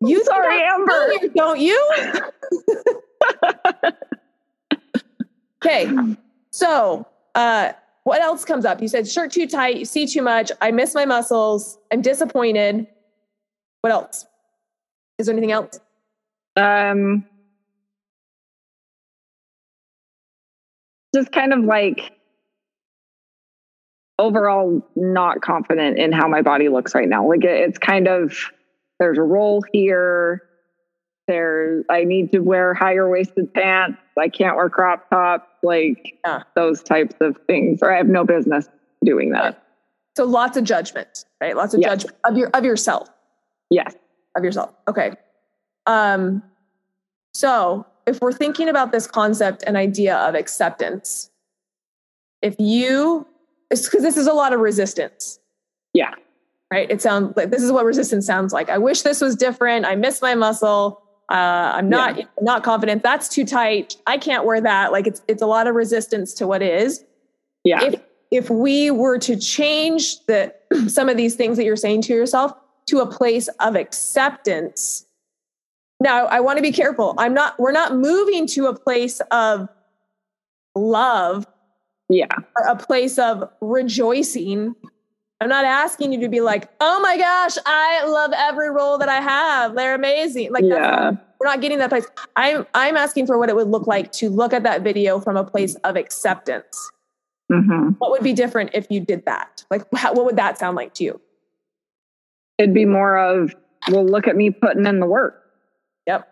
you 0.00 0.24
sorry, 0.24 0.62
Amber, 0.62 1.28
don't 1.34 1.60
you? 1.60 1.94
okay. 5.64 5.90
So, 6.50 7.06
uh, 7.34 7.72
what 8.04 8.22
else 8.22 8.44
comes 8.44 8.64
up? 8.64 8.80
You 8.80 8.88
said 8.88 9.08
shirt 9.08 9.32
too 9.32 9.46
tight, 9.48 9.76
you 9.76 9.84
see 9.84 10.06
too 10.06 10.22
much, 10.22 10.52
I 10.60 10.70
miss 10.70 10.94
my 10.94 11.04
muscles, 11.04 11.76
I'm 11.92 12.02
disappointed. 12.02 12.86
What 13.80 13.92
else? 13.92 14.26
Is 15.18 15.26
there 15.26 15.32
anything 15.32 15.52
else? 15.52 15.80
Um 16.56 17.24
just 21.14 21.32
kind 21.32 21.52
of 21.52 21.64
like 21.64 22.12
overall 24.18 24.86
not 24.94 25.40
confident 25.40 25.98
in 25.98 26.12
how 26.12 26.28
my 26.28 26.42
body 26.42 26.68
looks 26.68 26.94
right 26.94 27.08
now. 27.08 27.28
Like 27.28 27.42
it's 27.42 27.78
kind 27.78 28.06
of 28.06 28.36
there's 28.98 29.18
a 29.18 29.22
roll 29.22 29.62
here. 29.72 30.42
There's 31.28 31.84
I 31.90 32.04
need 32.04 32.32
to 32.32 32.40
wear 32.40 32.74
higher 32.74 33.08
waisted 33.08 33.52
pants. 33.52 33.98
I 34.18 34.28
can't 34.28 34.56
wear 34.56 34.70
crop 34.70 35.10
tops. 35.10 35.48
Like 35.62 36.18
yeah. 36.24 36.42
those 36.54 36.82
types 36.82 37.16
of 37.20 37.36
things, 37.46 37.80
or 37.82 37.92
I 37.92 37.96
have 37.96 38.08
no 38.08 38.24
business 38.24 38.68
doing 39.04 39.30
that. 39.30 39.62
So 40.16 40.24
lots 40.24 40.56
of 40.56 40.64
judgment, 40.64 41.24
right? 41.40 41.56
Lots 41.56 41.74
of 41.74 41.80
yes. 41.80 41.90
judgment 41.90 42.16
of 42.24 42.36
your 42.36 42.50
of 42.50 42.64
yourself. 42.64 43.08
Yes, 43.70 43.94
of 44.36 44.44
yourself. 44.44 44.70
Okay. 44.88 45.12
Um. 45.86 46.42
So 47.34 47.86
if 48.06 48.20
we're 48.20 48.32
thinking 48.32 48.68
about 48.68 48.92
this 48.92 49.06
concept 49.06 49.64
and 49.66 49.76
idea 49.76 50.16
of 50.16 50.34
acceptance, 50.34 51.30
if 52.40 52.54
you 52.60 53.26
because 53.70 54.02
this 54.02 54.16
is 54.16 54.26
a 54.26 54.32
lot 54.32 54.52
of 54.52 54.60
resistance. 54.60 55.40
Yeah. 55.92 56.14
Right? 56.70 56.90
It 56.90 57.00
sounds 57.02 57.36
like 57.36 57.50
this 57.50 57.62
is 57.62 57.72
what 57.72 57.84
resistance 57.84 58.26
sounds 58.26 58.52
like. 58.52 58.68
I 58.68 58.78
wish 58.78 59.02
this 59.02 59.20
was 59.20 59.36
different. 59.36 59.86
I 59.86 59.94
miss 59.94 60.20
my 60.20 60.34
muscle. 60.34 61.02
Uh, 61.30 61.72
I'm 61.74 61.88
not 61.88 62.18
yeah. 62.18 62.24
not 62.40 62.62
confident. 62.62 63.02
That's 63.02 63.28
too 63.28 63.44
tight. 63.44 63.96
I 64.06 64.18
can't 64.18 64.44
wear 64.44 64.60
that. 64.60 64.92
Like 64.92 65.06
it's 65.06 65.22
it's 65.28 65.42
a 65.42 65.46
lot 65.46 65.66
of 65.66 65.74
resistance 65.74 66.34
to 66.34 66.46
what 66.46 66.62
is. 66.62 67.04
Yeah. 67.64 67.82
If 67.82 68.00
if 68.30 68.50
we 68.50 68.90
were 68.90 69.18
to 69.18 69.36
change 69.36 70.24
the 70.26 70.54
some 70.88 71.08
of 71.08 71.16
these 71.16 71.34
things 71.34 71.56
that 71.56 71.64
you're 71.64 71.76
saying 71.76 72.02
to 72.02 72.12
yourself 72.12 72.52
to 72.86 73.00
a 73.00 73.06
place 73.06 73.48
of 73.60 73.74
acceptance. 73.74 75.04
Now, 75.98 76.26
I 76.26 76.40
want 76.40 76.58
to 76.58 76.62
be 76.62 76.72
careful. 76.72 77.14
I'm 77.18 77.34
not 77.34 77.58
we're 77.58 77.72
not 77.72 77.96
moving 77.96 78.46
to 78.48 78.66
a 78.66 78.78
place 78.78 79.20
of 79.30 79.68
love. 80.74 81.46
Yeah. 82.08 82.28
Or 82.54 82.68
a 82.68 82.76
place 82.76 83.18
of 83.18 83.50
rejoicing 83.60 84.76
I'm 85.40 85.48
not 85.48 85.64
asking 85.66 86.12
you 86.12 86.20
to 86.20 86.28
be 86.28 86.40
like, 86.40 86.70
oh 86.80 86.98
my 87.00 87.18
gosh, 87.18 87.56
I 87.66 88.06
love 88.06 88.32
every 88.34 88.70
roll 88.70 88.96
that 88.98 89.08
I 89.08 89.20
have. 89.20 89.74
They're 89.74 89.94
amazing. 89.94 90.50
Like, 90.50 90.64
yeah. 90.64 91.12
we're 91.38 91.46
not 91.46 91.60
getting 91.60 91.78
that 91.78 91.90
place. 91.90 92.06
I'm 92.36 92.66
I'm 92.74 92.96
asking 92.96 93.26
for 93.26 93.38
what 93.38 93.50
it 93.50 93.56
would 93.56 93.68
look 93.68 93.86
like 93.86 94.12
to 94.12 94.30
look 94.30 94.54
at 94.54 94.62
that 94.62 94.82
video 94.82 95.20
from 95.20 95.36
a 95.36 95.44
place 95.44 95.74
of 95.76 95.96
acceptance. 95.96 96.90
Mm-hmm. 97.52 97.90
What 97.98 98.10
would 98.12 98.22
be 98.22 98.32
different 98.32 98.70
if 98.72 98.86
you 98.90 99.00
did 99.00 99.26
that? 99.26 99.64
Like, 99.70 99.84
how, 99.94 100.14
what 100.14 100.24
would 100.24 100.36
that 100.36 100.58
sound 100.58 100.74
like 100.74 100.94
to 100.94 101.04
you? 101.04 101.20
It'd 102.58 102.74
be 102.74 102.86
more 102.86 103.18
of, 103.18 103.54
well, 103.90 104.04
look 104.04 104.26
at 104.26 104.36
me 104.36 104.50
putting 104.50 104.86
in 104.86 105.00
the 105.00 105.06
work. 105.06 105.42
Yep. 106.06 106.26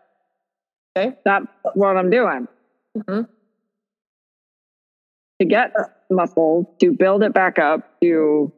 Okay. 0.96 1.16
That's 1.24 1.46
what 1.74 1.96
I'm 1.96 2.08
doing. 2.08 2.48
Mm-hmm. 2.96 3.22
To 5.40 5.46
get 5.46 5.72
muscle, 6.10 6.74
to 6.80 6.92
build 6.92 7.22
it 7.22 7.34
back 7.34 7.58
up, 7.58 8.00
to 8.00 8.52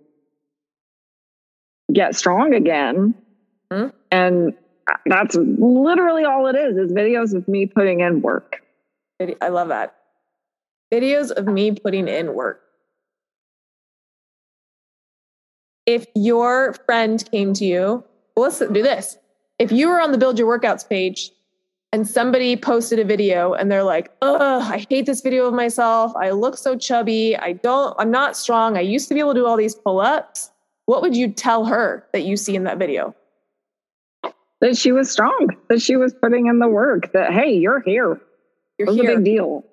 get 1.92 2.16
strong 2.16 2.54
again. 2.54 3.14
Mm-hmm. 3.70 3.96
And 4.10 4.54
that's 5.06 5.36
literally 5.36 6.24
all 6.24 6.46
it 6.46 6.56
is, 6.56 6.76
is 6.76 6.92
videos 6.92 7.34
of 7.34 7.46
me 7.48 7.66
putting 7.66 8.00
in 8.00 8.22
work. 8.22 8.62
I 9.40 9.48
love 9.48 9.68
that. 9.68 9.96
Videos 10.92 11.30
of 11.30 11.46
me 11.46 11.72
putting 11.72 12.06
in 12.06 12.34
work. 12.34 12.62
If 15.86 16.06
your 16.14 16.74
friend 16.86 17.24
came 17.30 17.52
to 17.54 17.64
you, 17.64 18.04
well, 18.36 18.44
let's 18.44 18.58
do 18.58 18.82
this. 18.82 19.16
If 19.58 19.72
you 19.72 19.88
were 19.88 20.00
on 20.00 20.12
the 20.12 20.18
Build 20.18 20.38
Your 20.38 20.58
Workouts 20.58 20.88
page 20.88 21.30
and 21.92 22.06
somebody 22.06 22.56
posted 22.56 22.98
a 22.98 23.04
video 23.04 23.54
and 23.54 23.70
they're 23.70 23.84
like, 23.84 24.12
oh, 24.20 24.60
I 24.60 24.84
hate 24.90 25.06
this 25.06 25.22
video 25.22 25.46
of 25.46 25.54
myself. 25.54 26.12
I 26.16 26.30
look 26.30 26.58
so 26.58 26.76
chubby. 26.76 27.36
I 27.36 27.54
don't, 27.54 27.94
I'm 27.98 28.10
not 28.10 28.36
strong. 28.36 28.76
I 28.76 28.80
used 28.80 29.08
to 29.08 29.14
be 29.14 29.20
able 29.20 29.34
to 29.34 29.40
do 29.40 29.46
all 29.46 29.56
these 29.56 29.74
pull 29.74 30.00
ups 30.00 30.50
what 30.86 31.02
would 31.02 31.14
you 31.14 31.30
tell 31.30 31.66
her 31.66 32.06
that 32.12 32.22
you 32.22 32.36
see 32.36 32.56
in 32.56 32.64
that 32.64 32.78
video? 32.78 33.14
That 34.60 34.76
she 34.76 34.90
was 34.90 35.10
strong, 35.10 35.50
that 35.68 35.82
she 35.82 35.96
was 35.96 36.14
putting 36.14 36.46
in 36.46 36.58
the 36.58 36.68
work, 36.68 37.12
that, 37.12 37.32
hey, 37.32 37.52
you're 37.52 37.80
here. 37.80 38.20
You're 38.78 38.92
here. 38.92 39.10
a 39.10 39.14
big 39.16 39.24
deal. 39.24 39.64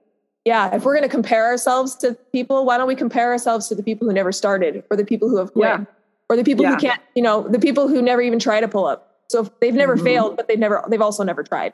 Yeah. 0.43 0.75
If 0.75 0.83
we're 0.83 0.93
going 0.93 1.07
to 1.07 1.09
compare 1.09 1.45
ourselves 1.45 1.95
to 1.97 2.15
people, 2.33 2.65
why 2.65 2.77
don't 2.77 2.87
we 2.87 2.95
compare 2.95 3.31
ourselves 3.31 3.69
to 3.69 3.75
the 3.75 3.83
people 3.83 4.07
who 4.07 4.13
never 4.13 4.33
started 4.33 4.83
or 4.91 4.97
the 4.97 5.05
people 5.05 5.29
who 5.29 5.37
have 5.37 5.53
quit 5.53 5.69
yeah. 5.69 5.85
or 6.29 6.35
the 6.35 6.43
people 6.43 6.65
yeah. 6.65 6.71
who 6.71 6.77
can't, 6.77 7.01
you 7.15 7.21
know, 7.21 7.47
the 7.47 7.59
people 7.59 7.87
who 7.87 8.01
never 8.01 8.21
even 8.21 8.39
try 8.39 8.59
to 8.59 8.67
pull 8.67 8.85
up. 8.85 9.21
So 9.29 9.41
if 9.41 9.59
they've 9.61 9.73
never 9.73 9.95
mm-hmm. 9.95 10.05
failed, 10.05 10.35
but 10.35 10.47
they've 10.47 10.59
never, 10.59 10.83
they've 10.89 11.01
also 11.01 11.23
never 11.23 11.43
tried. 11.43 11.73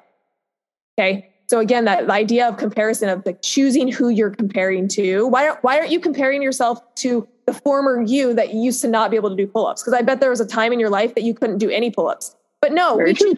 Okay. 1.00 1.30
So 1.50 1.60
again, 1.60 1.86
that 1.86 2.08
idea 2.12 2.48
of 2.48 2.58
comparison 2.58 3.10
of 3.10 3.26
like 3.26 3.42
choosing 3.42 3.92
who 3.92 4.10
you're 4.10 4.30
comparing 4.30 4.88
to. 4.90 5.26
Why 5.26 5.56
why 5.62 5.80
aren't 5.80 5.90
you 5.90 6.00
comparing 6.00 6.44
yourself 6.44 6.80
to 6.96 7.28
the 7.50 7.60
former 7.62 8.02
you 8.02 8.34
that 8.36 8.54
used 8.54 8.80
to 8.82 8.88
not 8.88 9.10
be 9.10 9.18
able 9.18 9.30
to 9.32 9.36
do 9.36 9.48
pull-ups. 9.48 9.82
Because 9.82 9.94
i 9.94 10.02
bet 10.02 10.20
there 10.20 10.30
was 10.30 10.40
a 10.40 10.46
time 10.46 10.72
in 10.72 10.80
your 10.80 10.90
life 10.90 11.16
that 11.16 11.24
you 11.24 11.34
couldn't 11.34 11.58
do 11.58 11.70
any 11.70 11.90
pull-ups. 11.90 12.36
But 12.62 12.74
no 12.74 12.98
we 12.98 13.14
choose, 13.14 13.38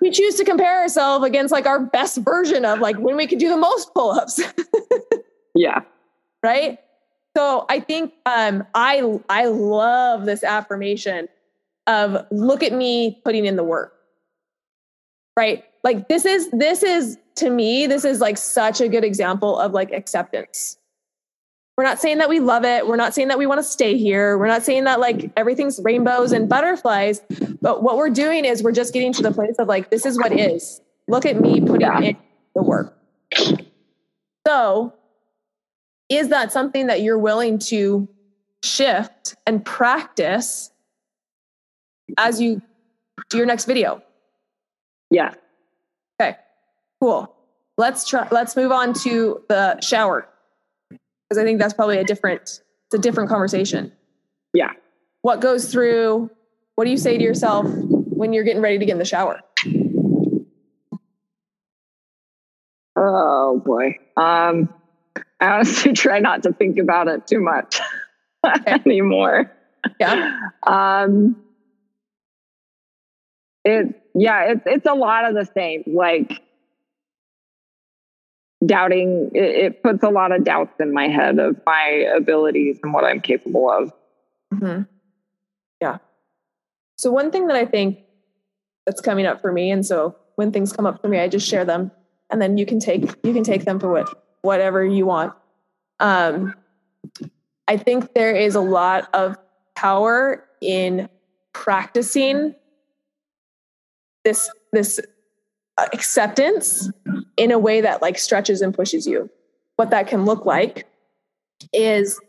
we 0.00 0.10
choose 0.10 0.36
to 0.36 0.44
compare 0.44 0.80
ourselves 0.80 1.24
against 1.24 1.50
like 1.50 1.66
our 1.66 1.80
best 1.80 2.18
version 2.18 2.64
of 2.64 2.78
like 2.78 2.96
when 2.96 3.16
we 3.16 3.26
could 3.26 3.38
do 3.38 3.48
the 3.48 3.56
most 3.56 3.92
pull-ups. 3.94 4.40
Yeah. 5.52 5.80
Right? 6.44 6.78
So 7.36 7.66
i 7.68 7.80
think 7.80 8.12
um 8.24 8.64
i 8.74 9.18
i 9.28 9.46
love 9.46 10.24
this 10.24 10.44
affirmation 10.44 11.28
of 11.88 12.24
look 12.30 12.62
at 12.62 12.72
me 12.72 13.20
putting 13.24 13.46
in 13.46 13.56
the 13.56 13.64
work. 13.64 13.94
Right? 15.36 15.64
Like 15.82 16.08
this 16.08 16.24
is 16.24 16.48
this 16.50 16.84
is 16.84 17.18
to 17.36 17.50
me 17.50 17.88
this 17.88 18.04
is 18.04 18.20
like 18.20 18.38
such 18.38 18.80
a 18.80 18.88
good 18.88 19.04
example 19.04 19.58
of 19.58 19.72
like 19.72 19.90
acceptance 19.90 20.76
we're 21.80 21.84
not 21.84 21.98
saying 21.98 22.18
that 22.18 22.28
we 22.28 22.40
love 22.40 22.62
it. 22.66 22.86
We're 22.86 22.96
not 22.96 23.14
saying 23.14 23.28
that 23.28 23.38
we 23.38 23.46
want 23.46 23.58
to 23.58 23.62
stay 23.62 23.96
here. 23.96 24.36
We're 24.36 24.48
not 24.48 24.62
saying 24.62 24.84
that 24.84 25.00
like 25.00 25.30
everything's 25.34 25.80
rainbows 25.82 26.30
and 26.30 26.46
butterflies. 26.46 27.22
But 27.62 27.82
what 27.82 27.96
we're 27.96 28.10
doing 28.10 28.44
is 28.44 28.62
we're 28.62 28.70
just 28.70 28.92
getting 28.92 29.14
to 29.14 29.22
the 29.22 29.32
place 29.32 29.54
of 29.58 29.66
like, 29.66 29.88
this 29.88 30.04
is 30.04 30.18
what 30.18 30.30
is. 30.30 30.82
Look 31.08 31.24
at 31.24 31.40
me 31.40 31.58
putting 31.62 31.80
yeah. 31.80 32.00
in 32.00 32.16
the 32.54 32.62
work. 32.62 32.98
So, 34.46 34.92
is 36.10 36.28
that 36.28 36.52
something 36.52 36.88
that 36.88 37.00
you're 37.00 37.16
willing 37.16 37.58
to 37.60 38.06
shift 38.62 39.36
and 39.46 39.64
practice 39.64 40.70
as 42.18 42.42
you 42.42 42.60
do 43.30 43.38
your 43.38 43.46
next 43.46 43.64
video? 43.64 44.02
Yeah. 45.10 45.32
Okay. 46.20 46.36
Cool. 47.00 47.34
Let's 47.78 48.06
try 48.06 48.28
let's 48.30 48.54
move 48.54 48.70
on 48.70 48.92
to 49.04 49.42
the 49.48 49.80
shower 49.80 50.28
because 51.30 51.40
I 51.40 51.44
think 51.44 51.60
that's 51.60 51.74
probably 51.74 51.98
a 51.98 52.04
different 52.04 52.42
it's 52.42 52.94
a 52.94 52.98
different 52.98 53.30
conversation. 53.30 53.92
Yeah. 54.52 54.72
What 55.22 55.40
goes 55.40 55.70
through 55.70 56.28
what 56.74 56.84
do 56.84 56.90
you 56.90 56.96
say 56.96 57.16
to 57.16 57.22
yourself 57.22 57.66
when 57.68 58.32
you're 58.32 58.42
getting 58.42 58.62
ready 58.62 58.78
to 58.78 58.84
get 58.84 58.92
in 58.92 58.98
the 58.98 59.04
shower? 59.04 59.40
Oh 62.96 63.62
boy. 63.64 63.94
Um 64.16 64.74
I 65.40 65.46
honestly 65.46 65.92
try 65.94 66.18
not 66.18 66.42
to 66.42 66.52
think 66.52 66.78
about 66.78 67.06
it 67.06 67.28
too 67.28 67.40
much 67.40 67.80
okay. 68.46 68.72
anymore. 68.72 69.52
Yeah. 70.00 70.36
Um 70.64 71.36
it 73.64 74.02
yeah, 74.16 74.50
it's 74.50 74.62
it's 74.66 74.86
a 74.86 74.94
lot 74.94 75.26
of 75.26 75.34
the 75.34 75.48
same. 75.54 75.84
Like 75.86 76.42
doubting 78.64 79.30
it, 79.34 79.42
it, 79.42 79.82
puts 79.82 80.02
a 80.02 80.10
lot 80.10 80.32
of 80.32 80.44
doubts 80.44 80.74
in 80.80 80.92
my 80.92 81.08
head 81.08 81.38
of 81.38 81.56
my 81.64 82.06
abilities 82.14 82.78
and 82.82 82.92
what 82.92 83.04
i'm 83.04 83.20
capable 83.20 83.70
of. 83.70 83.92
Mm-hmm. 84.52 84.82
yeah. 85.80 85.98
So 86.96 87.10
one 87.10 87.30
thing 87.30 87.46
that 87.46 87.56
i 87.56 87.64
think 87.64 88.00
that's 88.86 89.00
coming 89.00 89.26
up 89.26 89.40
for 89.40 89.52
me 89.52 89.70
and 89.70 89.84
so 89.84 90.16
when 90.36 90.52
things 90.52 90.72
come 90.72 90.86
up 90.86 91.00
for 91.00 91.08
me 91.08 91.18
i 91.18 91.28
just 91.28 91.48
share 91.48 91.64
them 91.64 91.90
and 92.30 92.40
then 92.40 92.58
you 92.58 92.66
can 92.66 92.80
take 92.80 93.02
you 93.24 93.32
can 93.32 93.44
take 93.44 93.64
them 93.64 93.80
for 93.80 93.90
what 93.90 94.24
whatever 94.42 94.84
you 94.84 95.06
want. 95.06 95.32
Um 95.98 96.54
i 97.66 97.76
think 97.76 98.14
there 98.14 98.34
is 98.34 98.54
a 98.54 98.60
lot 98.60 99.08
of 99.14 99.36
power 99.74 100.44
in 100.60 101.08
practicing 101.52 102.54
this 104.24 104.50
this 104.72 105.00
acceptance 105.92 106.90
in 107.36 107.50
a 107.50 107.58
way 107.58 107.80
that 107.80 108.02
like 108.02 108.18
stretches 108.18 108.60
and 108.60 108.74
pushes 108.74 109.06
you. 109.06 109.30
What 109.76 109.90
that 109.90 110.06
can 110.06 110.24
look 110.24 110.44
like 110.44 110.86
is 111.72 112.20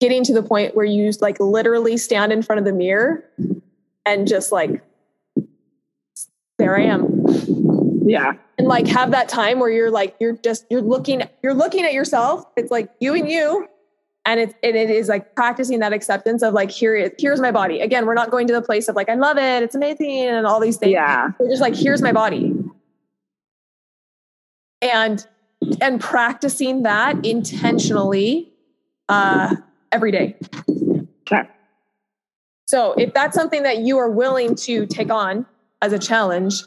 getting 0.00 0.24
to 0.24 0.34
the 0.34 0.42
point 0.42 0.76
where 0.76 0.84
you 0.84 1.10
like 1.20 1.38
literally 1.40 1.96
stand 1.96 2.32
in 2.32 2.42
front 2.42 2.58
of 2.58 2.64
the 2.64 2.72
mirror 2.72 3.24
and 4.04 4.28
just 4.28 4.52
like 4.52 4.82
there 6.58 6.76
I 6.78 6.82
am. 6.82 7.24
Yeah. 8.06 8.34
And 8.58 8.68
like 8.68 8.86
have 8.88 9.10
that 9.10 9.28
time 9.28 9.58
where 9.58 9.70
you're 9.70 9.90
like 9.90 10.14
you're 10.20 10.36
just 10.36 10.66
you're 10.70 10.82
looking 10.82 11.22
you're 11.42 11.54
looking 11.54 11.84
at 11.84 11.92
yourself. 11.92 12.44
It's 12.56 12.70
like 12.70 12.90
you 13.00 13.14
and 13.14 13.28
you 13.28 13.66
and 14.26 14.40
it's 14.40 14.54
and 14.62 14.76
it 14.76 14.90
is 14.90 15.08
like 15.08 15.34
practicing 15.34 15.80
that 15.80 15.92
acceptance 15.92 16.42
of 16.42 16.54
like 16.54 16.70
here 16.70 17.12
here's 17.18 17.40
my 17.40 17.50
body. 17.50 17.80
Again 17.80 18.06
we're 18.06 18.14
not 18.14 18.30
going 18.30 18.46
to 18.46 18.52
the 18.52 18.62
place 18.62 18.88
of 18.88 18.96
like 18.96 19.08
i 19.08 19.14
love 19.14 19.36
it 19.36 19.62
it's 19.62 19.74
amazing 19.74 20.26
and 20.26 20.46
all 20.46 20.60
these 20.60 20.76
things. 20.76 20.92
Yeah. 20.92 21.30
We're 21.38 21.48
just 21.48 21.62
like 21.62 21.74
here's 21.74 22.02
my 22.02 22.12
body. 22.12 22.54
And 24.80 25.26
and 25.80 26.00
practicing 26.00 26.82
that 26.82 27.24
intentionally 27.24 28.52
uh 29.08 29.56
every 29.92 30.10
day. 30.10 30.36
Okay. 31.22 31.48
So 32.66 32.92
if 32.94 33.12
that's 33.12 33.34
something 33.34 33.62
that 33.62 33.78
you 33.78 33.98
are 33.98 34.10
willing 34.10 34.54
to 34.56 34.86
take 34.86 35.10
on 35.10 35.46
as 35.82 35.92
a 35.92 35.98
challenge 35.98 36.62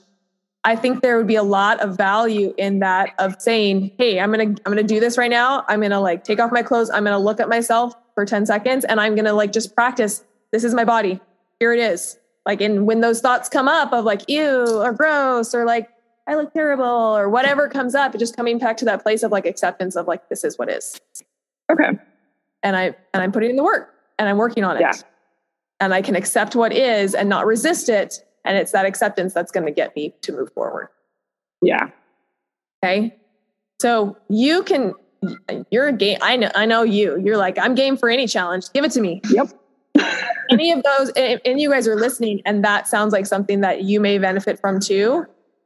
I 0.68 0.76
think 0.76 1.02
there 1.02 1.16
would 1.16 1.28
be 1.28 1.38
a 1.38 1.44
lot 1.44 1.80
of 1.80 1.96
value 1.96 2.54
in 2.58 2.80
that 2.80 3.14
of 3.20 3.42
saying, 3.42 3.92
"Hey, 3.98 4.20
I'm 4.20 4.34
going 4.34 4.54
to 4.54 4.62
I'm 4.66 4.74
going 4.74 4.86
to 4.86 4.94
do 4.94 5.00
this 5.00 5.18
right 5.18 5.32
now. 5.32 5.64
I'm 5.70 5.80
going 5.80 5.92
to 5.92 6.00
like 6.02 6.26
take 6.26 6.42
off 6.42 6.52
my 6.52 6.62
clothes. 6.62 6.90
I'm 6.90 7.06
going 7.06 7.14
to 7.14 7.24
look 7.24 7.40
at 7.40 7.48
myself 7.48 7.96
for 8.16 8.26
10 8.26 8.46
seconds 8.46 8.84
and 8.84 9.00
I'm 9.00 9.16
going 9.16 9.26
to 9.26 9.32
like 9.32 9.54
just 9.54 9.74
practice. 9.76 10.26
This 10.52 10.66
is 10.66 10.74
my 10.74 10.84
body. 10.84 11.22
Here 11.62 11.72
it 11.72 11.80
is." 11.80 12.20
Like 12.46 12.60
and 12.60 12.86
when 12.86 13.00
those 13.00 13.22
thoughts 13.22 13.48
come 13.48 13.70
up 13.70 13.94
of 13.94 14.04
like 14.04 14.30
ew 14.30 14.82
or 14.82 14.92
gross 14.92 15.56
or 15.56 15.66
like 15.66 15.88
I 16.28 16.36
look 16.36 16.52
terrible 16.52 16.86
or 16.86 17.30
whatever 17.30 17.70
comes 17.70 17.96
up, 17.96 18.18
just 18.18 18.36
coming 18.36 18.58
back 18.58 18.76
to 18.78 18.86
that 18.86 19.02
place 19.04 19.24
of 19.24 19.32
like 19.32 19.46
acceptance 19.46 19.96
of 19.96 20.06
like 20.06 20.28
this 20.28 20.44
is 20.44 20.58
what 20.58 20.70
is. 20.70 21.00
Okay. 21.72 21.92
And 22.62 22.76
I 22.76 22.88
and 23.14 23.24
I'm 23.24 23.32
putting 23.32 23.52
in 23.52 23.56
the 23.56 23.64
work 23.64 23.94
and 24.20 24.28
I'm 24.28 24.38
working 24.38 24.66
on 24.66 24.76
it. 24.76 24.82
Yeah. 24.82 24.94
and 25.80 25.94
I 25.94 26.02
can 26.02 26.16
accept 26.18 26.58
what 26.58 26.74
is 26.74 27.16
and 27.16 27.30
not 27.30 27.46
resist 27.46 27.88
it. 27.88 28.26
And 28.48 28.58
it's 28.58 28.72
that 28.72 28.86
acceptance 28.86 29.34
that's 29.34 29.52
going 29.52 29.66
to 29.66 29.72
get 29.72 29.96
me 29.96 30.16
to 30.22 30.32
move 30.32 30.52
forward. 30.54 30.90
Yeah. 31.62 31.90
Okay. 32.84 33.16
So 33.82 34.18
you 34.30 34.64
can, 34.64 34.94
you're 35.70 35.88
a 35.88 35.94
game. 35.94 36.18
I 36.22 36.38
know, 36.38 36.52
I 36.56 36.66
know 36.66 36.84
you. 36.84 37.20
You're 37.20 37.38
like, 37.38 37.58
I'm 37.60 37.76
game 37.76 37.98
for 37.98 38.10
any 38.10 38.28
challenge. 38.28 38.72
Give 38.74 38.84
it 38.84 38.92
to 38.92 39.02
me. 39.02 39.22
Yep. 39.30 39.50
any 40.50 40.72
of 40.72 40.84
those, 40.84 41.12
and 41.16 41.60
you 41.60 41.70
guys 41.70 41.88
are 41.88 41.96
listening, 41.96 42.42
and 42.46 42.64
that 42.64 42.88
sounds 42.88 43.14
like 43.14 43.26
something 43.26 43.62
that 43.62 43.84
you 43.84 44.00
may 44.00 44.18
benefit 44.18 44.60
from 44.60 44.80
too. 44.80 45.26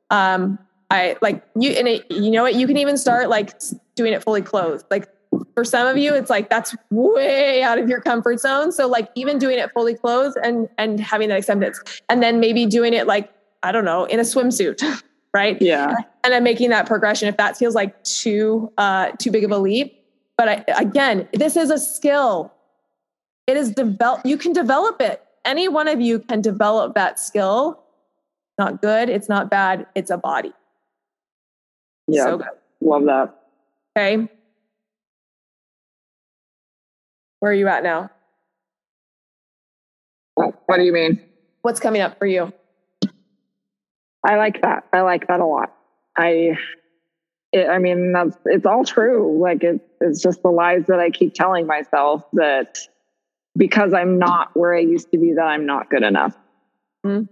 Um, 0.09 0.59
I 0.89 1.17
like 1.21 1.43
you, 1.55 1.71
and 1.71 1.87
it, 1.87 2.09
you 2.11 2.31
know 2.31 2.43
what? 2.43 2.55
You 2.55 2.67
can 2.67 2.77
even 2.77 2.97
start 2.97 3.29
like 3.29 3.53
doing 3.95 4.13
it 4.13 4.23
fully 4.23 4.41
clothed. 4.41 4.85
Like 4.91 5.07
for 5.53 5.63
some 5.63 5.87
of 5.87 5.97
you, 5.97 6.13
it's 6.13 6.29
like 6.29 6.49
that's 6.49 6.75
way 6.89 7.61
out 7.63 7.77
of 7.77 7.89
your 7.89 8.01
comfort 8.01 8.39
zone. 8.39 8.71
So 8.71 8.87
like 8.87 9.09
even 9.15 9.37
doing 9.37 9.59
it 9.59 9.71
fully 9.73 9.95
clothed 9.95 10.37
and 10.43 10.69
and 10.77 10.99
having 10.99 11.29
that 11.29 11.39
acceptance, 11.39 11.79
and 12.09 12.21
then 12.21 12.39
maybe 12.39 12.65
doing 12.65 12.93
it 12.93 13.07
like 13.07 13.31
I 13.63 13.71
don't 13.71 13.85
know 13.85 14.05
in 14.05 14.19
a 14.19 14.23
swimsuit, 14.23 14.81
right? 15.33 15.61
Yeah. 15.61 15.95
And 16.23 16.33
then 16.33 16.43
making 16.43 16.69
that 16.69 16.85
progression 16.85 17.27
if 17.27 17.37
that 17.37 17.57
feels 17.57 17.75
like 17.75 18.03
too 18.03 18.71
uh, 18.77 19.11
too 19.19 19.31
big 19.31 19.43
of 19.43 19.51
a 19.51 19.57
leap. 19.57 19.97
But 20.37 20.49
I, 20.49 20.65
again, 20.79 21.27
this 21.33 21.55
is 21.55 21.69
a 21.69 21.77
skill. 21.77 22.53
It 23.47 23.57
is 23.57 23.71
develop. 23.71 24.25
You 24.25 24.37
can 24.37 24.53
develop 24.53 25.01
it. 25.01 25.23
Any 25.43 25.67
one 25.67 25.87
of 25.87 25.99
you 25.99 26.19
can 26.19 26.41
develop 26.41 26.95
that 26.95 27.19
skill. 27.19 27.83
Not 28.57 28.81
good. 28.81 29.09
It's 29.09 29.27
not 29.27 29.49
bad. 29.49 29.87
It's 29.95 30.11
a 30.11 30.17
body. 30.17 30.53
Yeah. 32.07 32.23
So 32.23 32.41
Love 32.81 33.05
that. 33.05 33.35
Okay. 33.95 34.27
Where 37.41 37.51
are 37.51 37.55
you 37.55 37.67
at 37.67 37.81
now? 37.81 38.11
What 40.35 40.77
do 40.77 40.83
you 40.83 40.93
mean? 40.93 41.19
What's 41.63 41.79
coming 41.79 42.01
up 42.01 42.19
for 42.19 42.27
you? 42.27 42.53
I 44.23 44.35
like 44.37 44.61
that. 44.61 44.83
I 44.93 45.01
like 45.01 45.27
that 45.27 45.39
a 45.39 45.45
lot. 45.45 45.73
I, 46.15 46.55
it, 47.51 47.67
I 47.67 47.79
mean, 47.79 48.13
that's 48.13 48.37
it's 48.45 48.67
all 48.67 48.85
true. 48.85 49.41
Like 49.41 49.63
it, 49.63 49.81
it's 49.99 50.21
just 50.21 50.43
the 50.43 50.49
lies 50.49 50.85
that 50.87 50.99
I 50.99 51.09
keep 51.09 51.33
telling 51.33 51.65
myself 51.65 52.23
that 52.33 52.77
because 53.57 53.91
I'm 53.91 54.19
not 54.19 54.55
where 54.55 54.75
I 54.75 54.81
used 54.81 55.09
to 55.11 55.17
be, 55.17 55.33
that 55.33 55.41
I'm 55.41 55.65
not 55.65 55.89
good 55.89 56.03
enough. 56.03 56.35
Mm-hmm. 57.03 57.25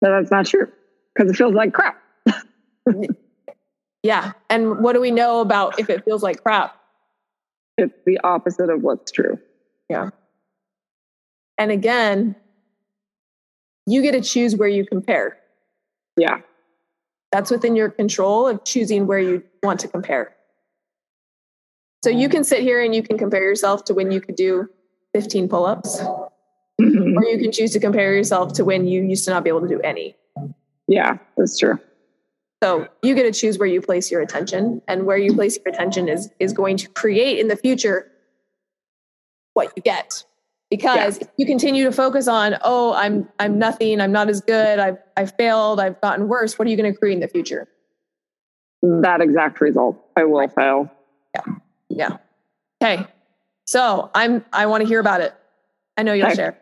But 0.00 0.10
that's 0.10 0.30
not 0.30 0.46
true 0.46 0.70
because 1.12 1.32
it 1.32 1.34
feels 1.34 1.54
like 1.54 1.72
crap. 1.72 2.00
yeah. 4.04 4.32
And 4.48 4.78
what 4.78 4.92
do 4.92 5.00
we 5.00 5.10
know 5.10 5.40
about 5.40 5.80
if 5.80 5.90
it 5.90 6.04
feels 6.04 6.22
like 6.22 6.44
crap? 6.44 6.76
It's 7.78 7.94
the 8.04 8.18
opposite 8.24 8.70
of 8.70 8.82
what's 8.82 9.12
true. 9.12 9.38
Yeah. 9.88 10.10
And 11.58 11.70
again, 11.70 12.36
you 13.86 14.02
get 14.02 14.12
to 14.12 14.20
choose 14.20 14.56
where 14.56 14.68
you 14.68 14.84
compare. 14.84 15.38
Yeah. 16.16 16.40
That's 17.32 17.50
within 17.50 17.76
your 17.76 17.90
control 17.90 18.48
of 18.48 18.64
choosing 18.64 19.06
where 19.06 19.18
you 19.18 19.42
want 19.62 19.80
to 19.80 19.88
compare. 19.88 20.34
So 22.02 22.10
you 22.10 22.28
can 22.28 22.44
sit 22.44 22.60
here 22.60 22.82
and 22.82 22.94
you 22.94 23.02
can 23.02 23.18
compare 23.18 23.42
yourself 23.42 23.84
to 23.86 23.94
when 23.94 24.10
you 24.10 24.20
could 24.20 24.36
do 24.36 24.68
15 25.14 25.48
pull 25.48 25.66
ups, 25.66 26.00
mm-hmm. 26.00 27.18
or 27.18 27.24
you 27.24 27.38
can 27.38 27.50
choose 27.52 27.72
to 27.72 27.80
compare 27.80 28.14
yourself 28.14 28.52
to 28.54 28.64
when 28.64 28.86
you 28.86 29.02
used 29.02 29.24
to 29.24 29.30
not 29.30 29.44
be 29.44 29.50
able 29.50 29.62
to 29.62 29.68
do 29.68 29.80
any. 29.80 30.14
Yeah, 30.86 31.18
that's 31.36 31.58
true. 31.58 31.78
So 32.62 32.88
you 33.02 33.14
get 33.14 33.24
to 33.24 33.38
choose 33.38 33.58
where 33.58 33.68
you 33.68 33.82
place 33.82 34.10
your 34.10 34.22
attention, 34.22 34.80
and 34.88 35.04
where 35.04 35.18
you 35.18 35.34
place 35.34 35.58
your 35.62 35.72
attention 35.72 36.08
is 36.08 36.30
is 36.38 36.52
going 36.52 36.78
to 36.78 36.88
create 36.88 37.38
in 37.38 37.48
the 37.48 37.56
future 37.56 38.10
what 39.54 39.72
you 39.76 39.82
get. 39.82 40.24
Because 40.70 41.20
yeah. 41.20 41.28
you 41.36 41.46
continue 41.46 41.84
to 41.84 41.92
focus 41.92 42.26
on, 42.26 42.56
oh, 42.62 42.92
I'm 42.94 43.28
I'm 43.38 43.58
nothing, 43.58 44.00
I'm 44.00 44.10
not 44.10 44.28
as 44.28 44.40
good, 44.40 44.78
I've 44.78 44.98
I've 45.16 45.34
failed, 45.36 45.80
I've 45.80 46.00
gotten 46.00 46.28
worse. 46.28 46.58
What 46.58 46.66
are 46.66 46.70
you 46.70 46.76
going 46.76 46.92
to 46.92 46.98
create 46.98 47.14
in 47.14 47.20
the 47.20 47.28
future? 47.28 47.68
That 48.82 49.20
exact 49.20 49.60
result. 49.60 50.02
I 50.16 50.24
will 50.24 50.40
right. 50.40 50.52
fail. 50.52 50.90
Yeah. 51.34 51.54
Yeah. 51.88 52.16
Okay. 52.82 53.06
So 53.66 54.10
I'm 54.14 54.44
I 54.52 54.66
want 54.66 54.82
to 54.82 54.88
hear 54.88 55.00
about 55.00 55.20
it. 55.20 55.34
I 55.96 56.02
know 56.02 56.12
you'll 56.12 56.26
okay. 56.26 56.36
share. 56.36 56.58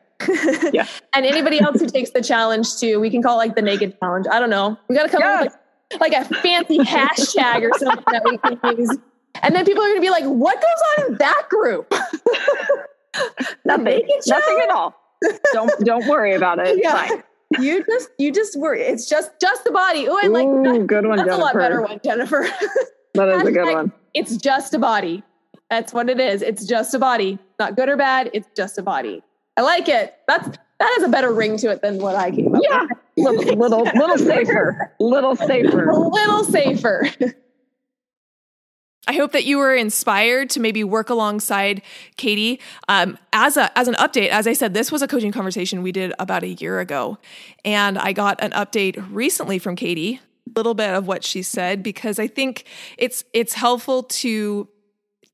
yeah. 0.73 0.87
and 1.15 1.25
anybody 1.25 1.61
else 1.61 1.81
who 1.81 1.87
takes 1.87 2.11
the 2.11 2.23
challenge 2.23 2.77
too, 2.77 3.01
we 3.01 3.11
can 3.11 3.23
call 3.23 3.41
it 3.41 3.47
like 3.47 3.57
the 3.57 3.63
naked 3.63 3.99
challenge. 4.01 4.27
I 4.31 4.39
don't 4.39 4.51
know. 4.51 4.79
We 4.89 4.97
got 4.97 5.05
to 5.05 5.09
come 5.09 5.23
up 5.23 5.45
with 5.45 5.53
like 5.53 5.61
a 6.01 6.25
fancy 6.43 6.79
hashtag 6.79 7.63
or 7.63 7.71
something 7.79 8.05
that 8.13 8.23
we 8.25 8.39
can 8.39 8.79
use. 8.79 8.99
And 9.43 9.55
then 9.55 9.65
people 9.65 9.83
are 9.83 9.89
going 9.89 9.97
to 9.97 10.01
be 10.01 10.11
like, 10.11 10.25
what 10.25 10.57
goes 10.61 11.05
on 11.05 11.13
in 11.13 11.19
that 11.19 11.47
group? 11.49 11.93
nothing, 13.65 14.09
nothing 14.27 14.61
at 14.63 14.71
all. 14.71 14.95
Don't, 15.53 15.85
don't 15.85 16.07
worry 16.07 16.35
about 16.35 16.59
it. 16.59 16.69
It's 16.69 16.81
yeah. 16.83 17.07
fine. 17.07 17.23
You 17.61 17.85
just, 17.85 18.11
you 18.19 18.33
just 18.33 18.59
worry. 18.59 18.83
It's 18.83 19.09
just, 19.09 19.31
just 19.41 19.65
the 19.65 19.71
body. 19.71 20.09
Oh, 20.09 20.19
I 20.21 20.27
like 20.27 20.47
that. 20.47 20.87
Good 20.87 21.07
one, 21.07 21.17
That's 21.17 21.29
Jennifer. 21.29 21.41
a 21.41 21.45
lot 21.45 21.55
better 21.55 21.83
one, 21.83 22.01
Jennifer. 22.05 22.49
that 23.15 23.29
is 23.29 23.43
a 23.43 23.53
good 23.53 23.73
one. 23.73 23.93
It's 24.13 24.37
just 24.37 24.75
a 24.75 24.79
body. 24.79 25.23
That's 25.71 25.93
what 25.93 26.09
it 26.09 26.21
is. 26.21 26.43
It's 26.43 26.65
just 26.65 26.95
a 26.95 26.99
body. 26.99 27.39
Not 27.59 27.77
good 27.77 27.89
or 27.89 27.97
bad. 27.97 28.31
It's 28.33 28.49
just 28.57 28.79
a 28.79 28.83
body. 28.83 29.23
I 29.57 29.63
like 29.63 29.89
it. 29.89 30.15
That's 30.27 30.47
that 30.47 30.95
has 30.97 31.03
a 31.05 31.09
better 31.09 31.33
ring 31.33 31.57
to 31.59 31.71
it 31.71 31.81
than 31.83 31.99
what 31.99 32.17
I 32.17 32.31
came 32.31 32.55
up 32.55 32.63
yeah. 32.63 32.83
with. 32.83 32.91
Little, 33.17 33.57
little, 33.57 33.83
little 33.83 34.19
safer. 34.19 34.93
Little 34.99 35.37
safer. 35.37 35.89
A 35.89 35.99
little 35.99 36.45
safer. 36.45 37.09
I 39.07 39.13
hope 39.13 39.33
that 39.33 39.45
you 39.45 39.59
were 39.59 39.75
inspired 39.75 40.51
to 40.51 40.61
maybe 40.61 40.83
work 40.83 41.11
alongside 41.11 41.83
Katie. 42.17 42.61
Um, 42.89 43.19
as 43.33 43.57
a 43.57 43.77
as 43.79 43.87
an 43.87 43.95
update, 43.95 44.29
as 44.29 44.47
I 44.47 44.55
said, 44.55 44.73
this 44.73 44.91
was 44.91 45.03
a 45.03 45.09
coaching 45.09 45.33
conversation 45.33 45.83
we 45.83 45.93
did 45.93 46.15
about 46.19 46.43
a 46.43 46.49
year 46.49 46.81
ago, 46.81 47.19
and 47.65 47.99
I 47.99 48.13
got 48.13 48.43
an 48.43 48.53
update 48.53 49.05
recently 49.11 49.59
from 49.59 49.77
Katie, 49.77 50.21
a 50.47 50.59
little 50.59 50.75
bit 50.75 50.95
of 50.95 51.07
what 51.07 51.23
she 51.23 51.43
said 51.43 51.83
because 51.83 52.19
I 52.19 52.27
think 52.27 52.65
it's 52.97 53.25
it's 53.35 53.53
helpful 53.53 54.05
to 54.05 54.69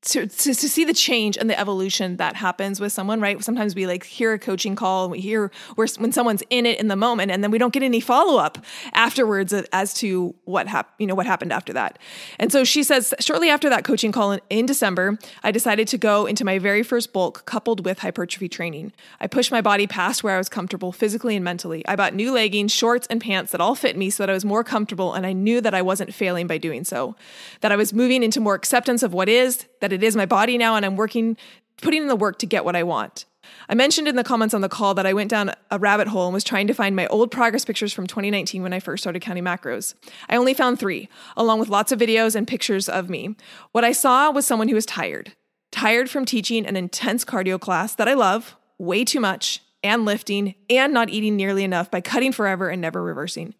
to, 0.02 0.26
to, 0.26 0.54
to 0.54 0.68
see 0.68 0.84
the 0.84 0.94
change 0.94 1.36
and 1.36 1.50
the 1.50 1.58
evolution 1.58 2.16
that 2.16 2.36
happens 2.36 2.80
with 2.80 2.90
someone, 2.90 3.20
right? 3.20 3.42
Sometimes 3.44 3.74
we 3.74 3.86
like 3.86 4.04
hear 4.04 4.32
a 4.32 4.38
coaching 4.38 4.74
call 4.74 5.04
and 5.04 5.12
we 5.12 5.20
hear 5.20 5.50
when 5.74 6.12
someone's 6.12 6.42
in 6.48 6.64
it 6.64 6.80
in 6.80 6.88
the 6.88 6.96
moment, 6.96 7.30
and 7.30 7.44
then 7.44 7.50
we 7.50 7.58
don't 7.58 7.72
get 7.72 7.82
any 7.82 8.00
follow 8.00 8.38
up 8.38 8.58
afterwards 8.94 9.52
as 9.52 9.92
to 9.94 10.34
what 10.44 10.66
happened, 10.68 10.94
you 10.98 11.06
know, 11.06 11.14
what 11.14 11.26
happened 11.26 11.52
after 11.52 11.72
that. 11.74 11.98
And 12.38 12.50
so 12.50 12.64
she 12.64 12.82
says, 12.82 13.12
shortly 13.20 13.50
after 13.50 13.68
that 13.68 13.84
coaching 13.84 14.10
call 14.10 14.32
in, 14.32 14.40
in 14.48 14.66
December, 14.66 15.18
I 15.42 15.50
decided 15.50 15.86
to 15.88 15.98
go 15.98 16.24
into 16.24 16.44
my 16.44 16.58
very 16.58 16.82
first 16.82 17.12
bulk 17.12 17.44
coupled 17.44 17.84
with 17.84 17.98
hypertrophy 17.98 18.48
training. 18.48 18.92
I 19.20 19.26
pushed 19.26 19.50
my 19.50 19.60
body 19.60 19.86
past 19.86 20.24
where 20.24 20.34
I 20.34 20.38
was 20.38 20.48
comfortable 20.48 20.92
physically 20.92 21.36
and 21.36 21.44
mentally. 21.44 21.86
I 21.86 21.96
bought 21.96 22.14
new 22.14 22.32
leggings, 22.32 22.72
shorts, 22.72 23.06
and 23.08 23.20
pants 23.20 23.52
that 23.52 23.60
all 23.60 23.74
fit 23.74 23.98
me 23.98 24.08
so 24.08 24.22
that 24.22 24.30
I 24.30 24.34
was 24.34 24.44
more 24.46 24.64
comfortable, 24.64 25.12
and 25.12 25.26
I 25.26 25.34
knew 25.34 25.60
that 25.60 25.74
I 25.74 25.82
wasn't 25.82 26.14
failing 26.14 26.46
by 26.46 26.56
doing 26.56 26.84
so. 26.84 27.16
That 27.60 27.70
I 27.70 27.76
was 27.76 27.92
moving 27.92 28.22
into 28.22 28.40
more 28.40 28.54
acceptance 28.54 29.02
of 29.02 29.12
what 29.12 29.28
is, 29.28 29.66
that 29.80 29.89
it 29.92 30.02
is 30.02 30.16
my 30.16 30.26
body 30.26 30.58
now 30.58 30.76
and 30.76 30.84
I'm 30.84 30.96
working, 30.96 31.36
putting 31.80 32.02
in 32.02 32.08
the 32.08 32.16
work 32.16 32.38
to 32.40 32.46
get 32.46 32.64
what 32.64 32.76
I 32.76 32.82
want. 32.82 33.24
I 33.68 33.74
mentioned 33.74 34.08
in 34.08 34.16
the 34.16 34.24
comments 34.24 34.54
on 34.54 34.60
the 34.60 34.68
call 34.68 34.94
that 34.94 35.06
I 35.06 35.12
went 35.12 35.30
down 35.30 35.52
a 35.70 35.78
rabbit 35.78 36.08
hole 36.08 36.26
and 36.26 36.34
was 36.34 36.44
trying 36.44 36.66
to 36.66 36.74
find 36.74 36.94
my 36.94 37.06
old 37.06 37.30
progress 37.30 37.64
pictures 37.64 37.92
from 37.92 38.06
2019 38.06 38.62
when 38.62 38.72
I 38.72 38.80
first 38.80 39.02
started 39.02 39.22
counting 39.22 39.44
macros. 39.44 39.94
I 40.28 40.36
only 40.36 40.54
found 40.54 40.78
three, 40.78 41.08
along 41.36 41.60
with 41.60 41.68
lots 41.68 41.92
of 41.92 41.98
videos 41.98 42.34
and 42.34 42.46
pictures 42.46 42.88
of 42.88 43.08
me. 43.08 43.36
What 43.72 43.84
I 43.84 43.92
saw 43.92 44.30
was 44.30 44.46
someone 44.46 44.68
who 44.68 44.74
was 44.74 44.86
tired, 44.86 45.32
tired 45.70 46.10
from 46.10 46.24
teaching 46.24 46.66
an 46.66 46.76
intense 46.76 47.24
cardio 47.24 47.58
class 47.60 47.94
that 47.94 48.08
I 48.08 48.14
love 48.14 48.56
way 48.78 49.04
too 49.04 49.20
much 49.20 49.60
and 49.82 50.04
lifting 50.04 50.54
and 50.68 50.92
not 50.92 51.08
eating 51.08 51.36
nearly 51.36 51.64
enough 51.64 51.90
by 51.90 52.00
cutting 52.00 52.32
forever 52.32 52.68
and 52.68 52.82
never 52.82 53.02
reversing. 53.02 53.54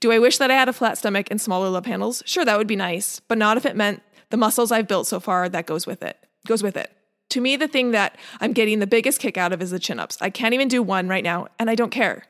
Do 0.00 0.12
I 0.12 0.18
wish 0.18 0.38
that 0.38 0.50
I 0.50 0.54
had 0.54 0.68
a 0.68 0.72
flat 0.72 0.98
stomach 0.98 1.28
and 1.30 1.40
smaller 1.40 1.68
love 1.68 1.86
handles? 1.86 2.22
Sure, 2.26 2.44
that 2.44 2.58
would 2.58 2.66
be 2.66 2.76
nice, 2.76 3.20
but 3.20 3.38
not 3.38 3.56
if 3.56 3.64
it 3.64 3.76
meant 3.76 4.02
the 4.32 4.38
muscles 4.38 4.72
I've 4.72 4.88
built 4.88 5.06
so 5.06 5.20
far 5.20 5.46
that 5.50 5.66
goes 5.66 5.86
with 5.86 6.02
it. 6.02 6.16
Goes 6.46 6.62
with 6.62 6.74
it. 6.74 6.90
To 7.28 7.40
me, 7.42 7.54
the 7.54 7.68
thing 7.68 7.90
that 7.90 8.16
I'm 8.40 8.54
getting 8.54 8.78
the 8.78 8.86
biggest 8.86 9.20
kick 9.20 9.36
out 9.36 9.52
of 9.52 9.60
is 9.60 9.70
the 9.70 9.78
chin 9.78 10.00
ups. 10.00 10.16
I 10.22 10.30
can't 10.30 10.54
even 10.54 10.68
do 10.68 10.82
one 10.82 11.06
right 11.06 11.22
now, 11.22 11.48
and 11.58 11.68
I 11.68 11.74
don't 11.74 11.90
care. 11.90 12.24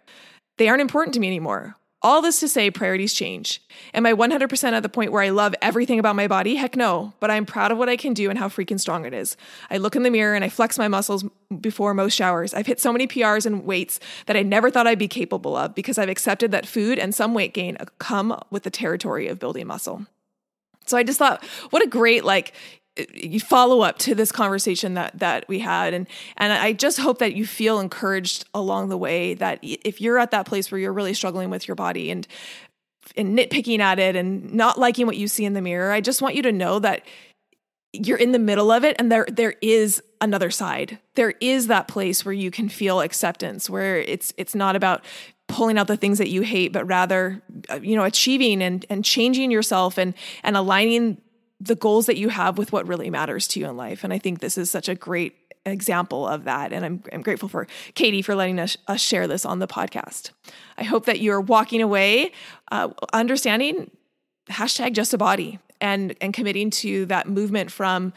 They 0.58 0.68
aren't 0.68 0.80
important 0.80 1.14
to 1.14 1.20
me 1.20 1.28
anymore. 1.28 1.76
All 2.02 2.20
this 2.20 2.40
to 2.40 2.48
say, 2.48 2.72
priorities 2.72 3.14
change. 3.14 3.62
Am 3.94 4.04
I 4.04 4.14
100% 4.14 4.72
at 4.72 4.82
the 4.82 4.88
point 4.88 5.12
where 5.12 5.22
I 5.22 5.28
love 5.28 5.54
everything 5.62 6.00
about 6.00 6.16
my 6.16 6.26
body? 6.26 6.56
Heck 6.56 6.74
no, 6.74 7.12
but 7.20 7.30
I'm 7.30 7.46
proud 7.46 7.70
of 7.70 7.78
what 7.78 7.88
I 7.88 7.96
can 7.96 8.14
do 8.14 8.28
and 8.30 8.36
how 8.36 8.48
freaking 8.48 8.80
strong 8.80 9.04
it 9.04 9.14
is. 9.14 9.36
I 9.70 9.76
look 9.76 9.94
in 9.94 10.02
the 10.02 10.10
mirror 10.10 10.34
and 10.34 10.44
I 10.44 10.48
flex 10.48 10.78
my 10.78 10.88
muscles 10.88 11.24
before 11.60 11.94
most 11.94 12.14
showers. 12.14 12.52
I've 12.52 12.66
hit 12.66 12.80
so 12.80 12.92
many 12.92 13.06
PRs 13.06 13.46
and 13.46 13.64
weights 13.64 14.00
that 14.26 14.36
I 14.36 14.42
never 14.42 14.72
thought 14.72 14.88
I'd 14.88 14.98
be 14.98 15.06
capable 15.06 15.54
of 15.54 15.76
because 15.76 15.98
I've 15.98 16.08
accepted 16.08 16.50
that 16.50 16.66
food 16.66 16.98
and 16.98 17.14
some 17.14 17.32
weight 17.32 17.54
gain 17.54 17.78
come 18.00 18.36
with 18.50 18.64
the 18.64 18.70
territory 18.70 19.28
of 19.28 19.38
building 19.38 19.68
muscle. 19.68 20.06
So 20.86 20.96
I 20.96 21.02
just 21.02 21.18
thought, 21.18 21.44
what 21.70 21.82
a 21.82 21.88
great 21.88 22.24
like 22.24 22.52
follow 23.40 23.80
up 23.80 23.98
to 23.98 24.14
this 24.14 24.30
conversation 24.30 24.94
that 24.94 25.18
that 25.18 25.48
we 25.48 25.58
had 25.58 25.94
and 25.94 26.06
and 26.36 26.52
I 26.52 26.74
just 26.74 26.98
hope 26.98 27.20
that 27.20 27.34
you 27.34 27.46
feel 27.46 27.80
encouraged 27.80 28.44
along 28.52 28.90
the 28.90 28.98
way 28.98 29.32
that 29.32 29.58
if 29.62 29.98
you're 30.02 30.18
at 30.18 30.30
that 30.32 30.44
place 30.44 30.70
where 30.70 30.78
you're 30.78 30.92
really 30.92 31.14
struggling 31.14 31.48
with 31.48 31.66
your 31.66 31.74
body 31.74 32.10
and 32.10 32.26
and 33.16 33.36
nitpicking 33.36 33.78
at 33.78 33.98
it 33.98 34.14
and 34.14 34.52
not 34.52 34.78
liking 34.78 35.06
what 35.06 35.16
you 35.16 35.26
see 35.26 35.46
in 35.46 35.54
the 35.54 35.62
mirror 35.62 35.90
I 35.90 36.02
just 36.02 36.20
want 36.20 36.34
you 36.34 36.42
to 36.42 36.52
know 36.52 36.78
that 36.80 37.02
you're 37.94 38.18
in 38.18 38.32
the 38.32 38.38
middle 38.38 38.70
of 38.70 38.84
it 38.84 38.96
and 38.98 39.10
there 39.10 39.26
there 39.30 39.54
is 39.62 40.02
another 40.20 40.50
side. 40.50 40.98
There 41.14 41.34
is 41.40 41.66
that 41.66 41.88
place 41.88 42.24
where 42.24 42.32
you 42.32 42.50
can 42.50 42.68
feel 42.68 43.00
acceptance 43.00 43.68
where 43.68 43.98
it's 43.98 44.32
it's 44.38 44.54
not 44.54 44.76
about 44.76 45.04
pulling 45.52 45.78
out 45.78 45.86
the 45.86 45.96
things 45.96 46.18
that 46.18 46.28
you 46.28 46.42
hate 46.42 46.72
but 46.72 46.84
rather 46.86 47.42
uh, 47.70 47.78
you 47.82 47.94
know 47.94 48.04
achieving 48.04 48.62
and 48.62 48.84
and 48.90 49.04
changing 49.04 49.50
yourself 49.50 49.98
and 49.98 50.14
and 50.42 50.56
aligning 50.56 51.18
the 51.62 51.76
goals 51.76 52.06
that 52.06 52.16
you 52.16 52.28
have 52.28 52.58
with 52.58 52.72
what 52.72 52.88
really 52.88 53.08
matters 53.08 53.46
to 53.46 53.60
you 53.60 53.68
in 53.68 53.76
life. 53.76 54.02
And 54.02 54.12
I 54.12 54.18
think 54.18 54.40
this 54.40 54.58
is 54.58 54.70
such 54.70 54.88
a 54.88 54.96
great 54.96 55.36
example 55.64 56.26
of 56.26 56.44
that. 56.44 56.72
And 56.72 56.84
I'm, 56.84 57.04
I'm 57.12 57.22
grateful 57.22 57.48
for 57.48 57.68
Katie 57.94 58.20
for 58.20 58.34
letting 58.34 58.58
us, 58.58 58.76
us 58.88 59.00
share 59.00 59.28
this 59.28 59.46
on 59.46 59.60
the 59.60 59.68
podcast. 59.68 60.30
I 60.76 60.82
hope 60.82 61.06
that 61.06 61.20
you're 61.20 61.40
walking 61.40 61.80
away 61.80 62.32
uh, 62.72 62.88
understanding 63.12 63.92
hashtag 64.50 64.92
just 64.92 65.14
a 65.14 65.18
body 65.18 65.60
and 65.80 66.16
and 66.20 66.34
committing 66.34 66.68
to 66.68 67.06
that 67.06 67.28
movement 67.28 67.70
from 67.70 68.12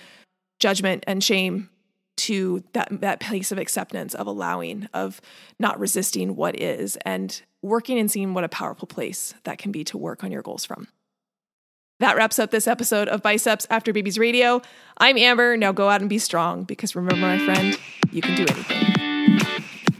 judgment 0.60 1.04
and 1.06 1.24
shame 1.24 1.70
to 2.18 2.64
that 2.74 2.88
that 3.02 3.20
place 3.20 3.52
of 3.52 3.58
acceptance 3.58 4.14
of 4.14 4.28
allowing 4.28 4.88
of 4.94 5.22
not 5.60 5.80
resisting 5.80 6.36
what 6.36 6.60
is 6.60 6.98
and 7.06 7.42
working 7.62 8.00
and 8.00 8.10
seeing 8.10 8.34
what 8.34 8.44
a 8.44 8.50
powerful 8.50 8.88
place 8.88 9.34
that 9.44 9.58
can 9.58 9.72
be 9.72 9.84
to 9.84 9.98
work 9.98 10.24
on 10.24 10.32
your 10.32 10.42
goals 10.42 10.66
from. 10.66 10.88
That 12.00 12.18
wraps 12.18 12.40
up 12.40 12.52
this 12.52 12.68
episode 12.68 13.08
of 13.08 13.22
biceps 13.22 13.66
after 13.70 13.94
babies 13.94 14.20
radio. 14.20 14.62
I'm 14.98 15.18
amber. 15.18 15.56
Now 15.56 15.72
go 15.72 15.90
out 15.90 16.02
and 16.02 16.10
be 16.10 16.20
strong 16.20 16.64
because 16.64 16.96
remember 16.96 17.22
my 17.22 17.40
friend 17.46 17.78
you 18.12 18.22
can 18.22 18.36
do 18.36 18.44
anything. 18.44 19.40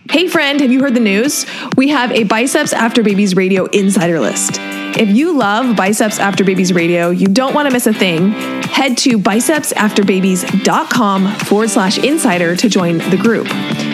Hey 0.10 0.28
friend 0.28 0.62
have 0.62 0.72
you 0.72 0.82
heard 0.82 0.94
the 0.94 1.00
news? 1.00 1.46
We 1.76 1.90
have 1.90 2.12
a 2.12 2.24
biceps 2.24 2.74
after 2.74 3.04
babies 3.04 3.36
radio 3.36 3.66
insider 3.66 4.20
list. 4.20 4.60
If 4.98 5.10
you 5.10 5.38
love 5.38 5.76
Biceps 5.76 6.20
After 6.20 6.46
Babies 6.46 6.72
Radio, 6.72 7.10
you 7.10 7.28
don't 7.28 7.54
want 7.54 7.68
to 7.68 7.74
miss 7.74 7.86
a 7.86 7.94
thing, 7.94 8.32
head 8.76 8.98
to 8.98 9.18
bicepsafterbabies.com 9.18 11.36
forward 11.46 11.70
slash 11.70 11.98
insider 11.98 12.58
to 12.58 12.68
join 12.68 12.98
the 12.98 13.16
group. 13.16 13.48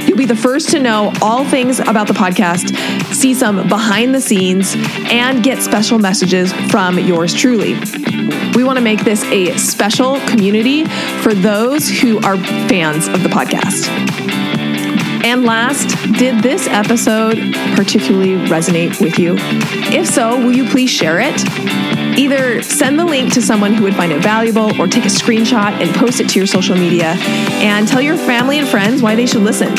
You'll 0.07 0.17
be 0.17 0.25
the 0.25 0.35
first 0.35 0.71
to 0.71 0.79
know 0.79 1.13
all 1.21 1.45
things 1.45 1.79
about 1.79 2.07
the 2.07 2.15
podcast, 2.15 2.75
see 3.13 3.35
some 3.35 3.69
behind 3.69 4.15
the 4.15 4.21
scenes, 4.21 4.73
and 4.75 5.43
get 5.43 5.61
special 5.61 5.99
messages 5.99 6.51
from 6.71 6.97
yours 6.97 7.31
truly. 7.31 7.75
We 8.55 8.63
want 8.63 8.79
to 8.79 8.83
make 8.83 9.03
this 9.03 9.23
a 9.25 9.55
special 9.55 10.19
community 10.21 10.85
for 11.21 11.35
those 11.35 11.87
who 11.87 12.17
are 12.21 12.37
fans 12.67 13.07
of 13.07 13.21
the 13.21 13.29
podcast. 13.29 13.87
And 15.23 15.45
last, 15.45 15.89
did 16.17 16.41
this 16.41 16.65
episode 16.65 17.37
particularly 17.75 18.37
resonate 18.47 18.99
with 18.99 19.19
you? 19.19 19.35
If 19.93 20.07
so, 20.07 20.43
will 20.43 20.55
you 20.55 20.67
please 20.67 20.89
share 20.89 21.19
it? 21.19 21.39
Either 22.17 22.61
send 22.61 22.99
the 22.99 23.05
link 23.05 23.33
to 23.33 23.41
someone 23.41 23.73
who 23.73 23.83
would 23.83 23.95
find 23.95 24.11
it 24.11 24.21
valuable 24.21 24.79
or 24.79 24.87
take 24.87 25.05
a 25.05 25.09
screenshot 25.09 25.71
and 25.81 25.93
post 25.95 26.19
it 26.19 26.29
to 26.29 26.39
your 26.39 26.47
social 26.47 26.75
media 26.75 27.15
and 27.61 27.87
tell 27.87 28.01
your 28.01 28.17
family 28.17 28.59
and 28.59 28.67
friends 28.67 29.01
why 29.01 29.15
they 29.15 29.25
should 29.25 29.41
listen. 29.41 29.73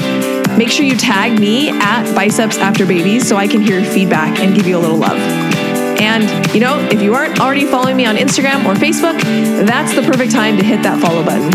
Make 0.57 0.69
sure 0.69 0.85
you 0.85 0.97
tag 0.97 1.39
me 1.39 1.71
at 1.71 2.15
Biceps 2.15 2.59
After 2.59 2.87
Babies 2.87 3.27
so 3.27 3.37
I 3.37 3.47
can 3.47 3.63
hear 3.63 3.79
your 3.81 3.91
feedback 3.91 4.39
and 4.41 4.55
give 4.55 4.67
you 4.67 4.77
a 4.77 4.81
little 4.81 4.99
love. 4.99 5.19
And, 6.01 6.55
you 6.55 6.61
know, 6.61 6.81
if 6.91 7.01
you 7.01 7.15
aren't 7.15 7.41
already 7.41 7.65
following 7.65 7.97
me 7.97 8.07
on 8.07 8.17
Instagram 8.17 8.65
or 8.65 8.75
Facebook, 8.75 9.21
that's 9.67 9.95
the 9.95 10.03
perfect 10.03 10.33
time 10.33 10.57
to 10.59 10.65
hit 10.65 10.83
that 10.83 11.01
follow 11.01 11.25
button. 11.25 11.53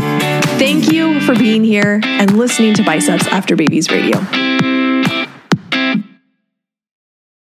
Thank 0.58 0.92
you 0.92 1.20
for 1.22 1.36
being 1.36 1.64
here 1.64 2.00
and 2.04 2.38
listening 2.38 2.74
to 2.76 2.84
Biceps 2.84 3.28
After 3.28 3.56
Babies 3.56 3.92
Radio. 3.92 4.47